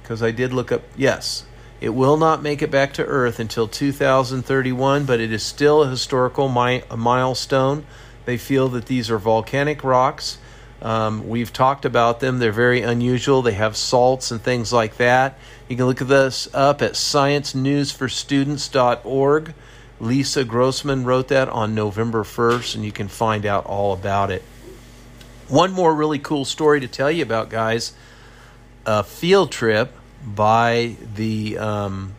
because 0.06 0.22
I 0.22 0.30
did 0.30 0.52
look 0.52 0.70
up. 0.70 0.82
Yes, 0.96 1.44
it 1.80 1.90
will 1.90 2.16
not 2.16 2.42
make 2.42 2.62
it 2.62 2.70
back 2.70 2.94
to 2.94 3.04
Earth 3.04 3.40
until 3.40 3.68
2031, 3.68 5.04
but 5.04 5.20
it 5.20 5.32
is 5.32 5.42
still 5.42 5.82
a 5.82 5.90
historical 5.90 6.48
mi- 6.48 6.82
a 6.88 6.96
milestone. 6.96 7.84
They 8.24 8.38
feel 8.38 8.68
that 8.68 8.86
these 8.86 9.10
are 9.10 9.18
volcanic 9.18 9.84
rocks 9.84 10.38
um, 10.82 11.26
we've 11.28 11.52
talked 11.52 11.84
about 11.84 12.20
them. 12.20 12.38
They're 12.38 12.52
very 12.52 12.82
unusual. 12.82 13.42
They 13.42 13.54
have 13.54 13.76
salts 13.76 14.30
and 14.30 14.40
things 14.40 14.72
like 14.72 14.98
that. 14.98 15.36
You 15.68 15.74
can 15.76 15.86
look 15.86 15.98
this 15.98 16.48
up 16.54 16.80
at 16.82 16.92
sciencenewsforstudents.org. 16.92 19.54
Lisa 19.98 20.44
Grossman 20.44 21.04
wrote 21.04 21.28
that 21.28 21.48
on 21.48 21.74
November 21.74 22.22
1st, 22.22 22.74
and 22.74 22.84
you 22.84 22.92
can 22.92 23.08
find 23.08 23.46
out 23.46 23.64
all 23.64 23.94
about 23.94 24.30
it. 24.30 24.42
One 25.48 25.72
more 25.72 25.94
really 25.94 26.18
cool 26.18 26.44
story 26.44 26.80
to 26.80 26.88
tell 26.88 27.10
you 27.10 27.22
about, 27.22 27.48
guys 27.48 27.94
a 28.86 29.02
field 29.02 29.52
trip 29.52 29.92
by 30.24 30.96
the 31.14 31.58
um, 31.58 32.14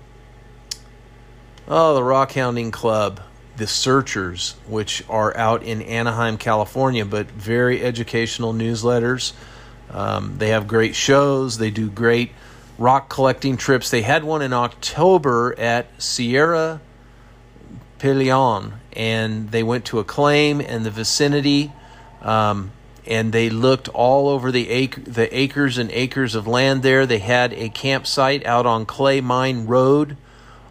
oh 1.68 1.96
the 1.96 2.04
rock 2.04 2.34
hounding 2.34 2.70
club 2.70 3.22
the 3.58 3.68
Searchers, 3.68 4.56
which 4.68 5.04
are 5.10 5.36
out 5.36 5.64
in 5.64 5.82
Anaheim, 5.82 6.38
California, 6.38 7.04
but 7.04 7.30
very 7.32 7.84
educational 7.84 8.54
newsletters. 8.54 9.34
Um, 9.90 10.38
they 10.38 10.50
have 10.50 10.68
great 10.68 10.96
shows. 10.96 11.58
They 11.58 11.72
do 11.72 11.90
great 11.90 12.32
rock 12.78 13.10
collecting 13.10 13.58
trips. 13.58 13.90
They 13.90 14.04
had 14.04 14.24
one 14.24 14.44
in 14.44 14.54
October 14.54 15.56
at 15.60 15.88
Sierra 16.02 16.80
Pelion, 17.98 18.74
and 18.94 19.50
they 19.50 19.64
went 19.64 19.86
to 19.86 20.00
Acclaim 20.00 20.62
and 20.62 20.86
the 20.86 20.92
vicinity, 20.92 21.72
um, 22.22 22.72
and 23.08 23.32
they 23.32 23.50
looked 23.50 23.88
all 23.90 24.30
over 24.30 24.52
the 24.52 24.70
acre, 24.70 25.02
the 25.02 25.36
acres 25.38 25.78
and 25.78 25.92
acres 25.92 26.36
of 26.36 26.48
land 26.48 26.84
there. 26.84 27.06
They 27.06 27.20
had 27.20 27.54
a 27.54 27.70
campsite 27.70 28.46
out 28.46 28.66
on 28.66 28.86
Clay 28.86 29.22
Mine 29.22 29.66
Road 29.66 30.18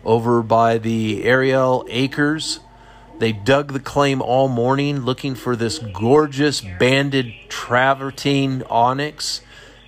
over 0.05 0.43
by 0.43 0.79
the 0.79 1.25
Ariel 1.25 1.87
Acres 1.89 2.61
they 3.19 3.33
dug 3.33 3.73
the 3.73 3.81
claim 3.81 4.21
all 4.21 4.49
morning 4.49 5.01
looking 5.01 5.35
for 5.35 5.57
this 5.57 5.79
gorgeous 5.79 6.61
banded 6.61 7.33
travertine 7.49 8.63
onyx. 8.65 9.41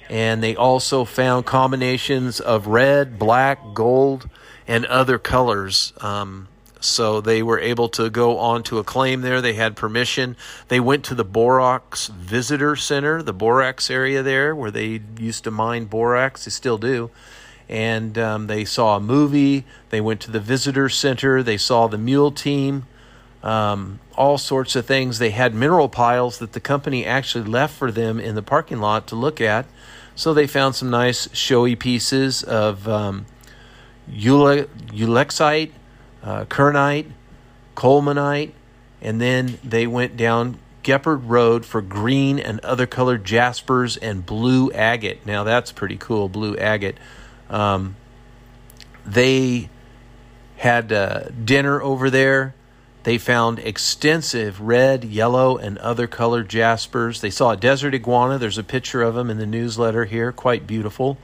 And 0.08 0.42
they 0.42 0.56
also 0.56 1.04
found 1.04 1.44
combinations 1.44 2.40
of 2.40 2.66
red, 2.66 3.18
black, 3.18 3.74
gold, 3.74 4.28
and 4.66 4.86
other 4.86 5.18
colors. 5.18 5.92
Um, 6.00 6.48
so 6.80 7.20
they 7.20 7.42
were 7.42 7.58
able 7.58 7.88
to 7.90 8.10
go 8.10 8.38
on 8.38 8.62
to 8.64 8.78
a 8.78 8.84
claim 8.84 9.20
there. 9.22 9.40
They 9.40 9.54
had 9.54 9.76
permission. 9.76 10.36
They 10.68 10.80
went 10.80 11.04
to 11.06 11.14
the 11.14 11.24
Borax 11.24 12.08
Visitor 12.08 12.76
Center, 12.76 13.22
the 13.22 13.32
borax 13.32 13.90
area 13.90 14.22
there, 14.22 14.54
where 14.54 14.70
they 14.70 15.00
used 15.18 15.44
to 15.44 15.50
mine 15.50 15.86
borax. 15.86 16.44
They 16.44 16.50
still 16.50 16.78
do. 16.78 17.10
And 17.68 18.16
um, 18.16 18.46
they 18.46 18.64
saw 18.64 18.96
a 18.96 19.00
movie. 19.00 19.64
They 19.90 20.00
went 20.00 20.20
to 20.22 20.30
the 20.30 20.40
visitor 20.40 20.88
center. 20.88 21.42
They 21.42 21.58
saw 21.58 21.86
the 21.86 21.98
mule 21.98 22.30
team 22.30 22.86
um, 23.42 24.00
all 24.16 24.38
sorts 24.38 24.74
of 24.76 24.86
things. 24.86 25.18
They 25.18 25.30
had 25.30 25.54
mineral 25.54 25.88
piles 25.88 26.38
that 26.38 26.52
the 26.52 26.60
company 26.60 27.04
actually 27.04 27.44
left 27.44 27.74
for 27.74 27.92
them 27.92 28.18
in 28.18 28.34
the 28.34 28.42
parking 28.42 28.78
lot 28.80 29.06
to 29.08 29.14
look 29.14 29.40
at. 29.40 29.66
So 30.14 30.34
they 30.34 30.46
found 30.46 30.74
some 30.74 30.90
nice 30.90 31.32
showy 31.34 31.76
pieces 31.76 32.42
of 32.42 32.88
um, 32.88 33.26
ulexite, 34.10 35.70
uh, 36.22 36.44
kernite, 36.44 37.10
colemanite, 37.76 38.52
and 39.00 39.20
then 39.20 39.58
they 39.62 39.86
went 39.86 40.16
down 40.16 40.58
Geppert 40.82 41.22
Road 41.24 41.64
for 41.64 41.80
green 41.80 42.38
and 42.38 42.60
other 42.60 42.86
colored 42.86 43.24
jaspers 43.24 43.96
and 43.96 44.24
blue 44.24 44.72
agate. 44.72 45.24
Now 45.26 45.44
that's 45.44 45.72
pretty 45.72 45.96
cool, 45.96 46.28
blue 46.28 46.56
agate. 46.56 46.96
Um, 47.50 47.96
they 49.04 49.70
had 50.56 50.92
uh, 50.92 51.28
dinner 51.44 51.80
over 51.80 52.10
there 52.10 52.54
they 53.08 53.16
found 53.16 53.58
extensive 53.60 54.60
red, 54.60 55.02
yellow, 55.02 55.56
and 55.56 55.78
other 55.78 56.06
colored 56.06 56.48
jaspers. 56.50 57.22
They 57.22 57.30
saw 57.30 57.52
a 57.52 57.56
desert 57.56 57.94
iguana. 57.94 58.36
There's 58.36 58.58
a 58.58 58.62
picture 58.62 59.00
of 59.00 59.14
them 59.14 59.30
in 59.30 59.38
the 59.38 59.46
newsletter 59.46 60.04
here, 60.04 60.30
quite 60.30 60.66
beautiful. 60.66 61.16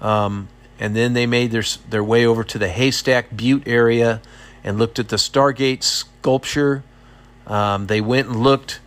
Um, 0.00 0.48
and 0.82 0.96
then 0.96 1.12
they 1.12 1.26
made 1.26 1.52
their, 1.52 1.62
their 1.88 2.02
way 2.02 2.26
over 2.26 2.42
to 2.42 2.58
the 2.58 2.68
Haystack 2.68 3.36
Butte 3.36 3.68
area 3.68 4.20
and 4.64 4.80
looked 4.80 4.98
at 4.98 5.10
the 5.10 5.16
Stargate 5.16 5.84
sculpture. 5.84 6.82
Um, 7.46 7.86
they 7.86 8.00
went 8.00 8.26
and 8.26 8.42
looked 8.42 8.80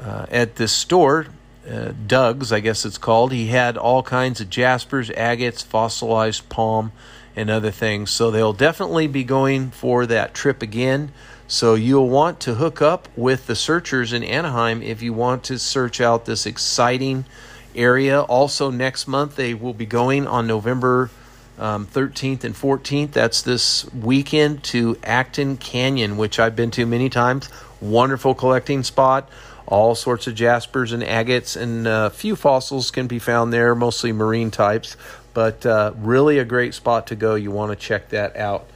uh, 0.00 0.24
at 0.30 0.56
this 0.56 0.72
store, 0.72 1.26
uh, 1.70 1.92
Doug's, 2.06 2.50
I 2.50 2.60
guess 2.60 2.86
it's 2.86 2.96
called. 2.96 3.30
He 3.30 3.48
had 3.48 3.76
all 3.76 4.02
kinds 4.02 4.40
of 4.40 4.48
jaspers, 4.48 5.10
agates, 5.10 5.60
fossilized 5.60 6.48
palm, 6.48 6.92
and 7.36 7.50
other 7.50 7.70
things. 7.70 8.10
So 8.10 8.30
they'll 8.30 8.54
definitely 8.54 9.06
be 9.06 9.22
going 9.22 9.70
for 9.70 10.06
that 10.06 10.32
trip 10.32 10.62
again. 10.62 11.12
So 11.46 11.74
you'll 11.74 12.08
want 12.08 12.40
to 12.40 12.54
hook 12.54 12.80
up 12.80 13.06
with 13.16 13.48
the 13.48 13.54
searchers 13.54 14.14
in 14.14 14.24
Anaheim 14.24 14.80
if 14.80 15.02
you 15.02 15.12
want 15.12 15.44
to 15.44 15.58
search 15.58 16.00
out 16.00 16.24
this 16.24 16.46
exciting 16.46 17.26
area. 17.74 18.20
Also, 18.22 18.70
next 18.70 19.06
month 19.06 19.36
they 19.36 19.54
will 19.54 19.74
be 19.74 19.86
going 19.86 20.26
on 20.26 20.46
November 20.46 21.10
um, 21.58 21.86
13th 21.86 22.44
and 22.44 22.54
14th. 22.54 23.12
That's 23.12 23.42
this 23.42 23.92
weekend 23.92 24.64
to 24.64 24.96
Acton 25.02 25.56
Canyon, 25.58 26.16
which 26.16 26.38
I've 26.38 26.56
been 26.56 26.70
to 26.72 26.86
many 26.86 27.08
times. 27.08 27.48
Wonderful 27.80 28.34
collecting 28.34 28.82
spot. 28.82 29.28
All 29.66 29.94
sorts 29.94 30.26
of 30.26 30.34
jaspers 30.34 30.92
and 30.92 31.02
agates, 31.02 31.56
and 31.56 31.86
a 31.86 31.90
uh, 31.90 32.10
few 32.10 32.36
fossils 32.36 32.90
can 32.90 33.06
be 33.06 33.18
found 33.18 33.52
there, 33.52 33.74
mostly 33.74 34.12
marine 34.12 34.50
types. 34.50 34.96
But 35.34 35.64
uh, 35.64 35.92
really 35.96 36.38
a 36.38 36.44
great 36.44 36.74
spot 36.74 37.06
to 37.06 37.16
go. 37.16 37.36
You 37.36 37.50
want 37.50 37.70
to 37.70 37.76
check 37.76 38.10
that 38.10 38.36
out. 38.36 38.66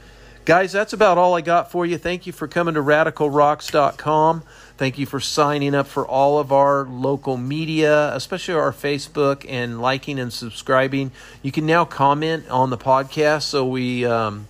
Guys, 0.45 0.71
that's 0.71 0.93
about 0.93 1.17
all 1.17 1.35
I 1.35 1.41
got 1.41 1.71
for 1.71 1.85
you. 1.85 1.97
Thank 1.97 2.25
you 2.25 2.31
for 2.31 2.47
coming 2.47 2.75
to 2.75 2.79
radicalrocks.com. 2.81 4.43
Thank 4.77 4.99
you 4.99 5.07
for 5.07 5.19
signing 5.19 5.73
up 5.73 5.87
for 5.87 6.05
all 6.05 6.37
of 6.37 6.51
our 6.51 6.85
local 6.85 7.35
media, 7.35 8.13
especially 8.13 8.53
our 8.53 8.71
Facebook, 8.71 9.43
and 9.49 9.81
liking 9.81 10.19
and 10.19 10.31
subscribing. 10.31 11.11
You 11.41 11.51
can 11.51 11.65
now 11.65 11.83
comment 11.83 12.47
on 12.49 12.69
the 12.69 12.77
podcast, 12.77 13.43
so 13.43 13.65
we 13.65 14.05
um, 14.05 14.47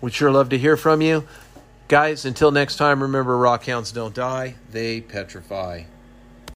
would 0.00 0.14
sure 0.14 0.30
love 0.30 0.48
to 0.48 0.58
hear 0.58 0.78
from 0.78 1.02
you. 1.02 1.28
Guys, 1.88 2.24
until 2.24 2.50
next 2.50 2.76
time, 2.76 3.02
remember 3.02 3.36
rockhounds 3.36 3.92
don't 3.92 4.14
die, 4.14 4.54
they 4.70 5.02
petrify. 5.02 5.82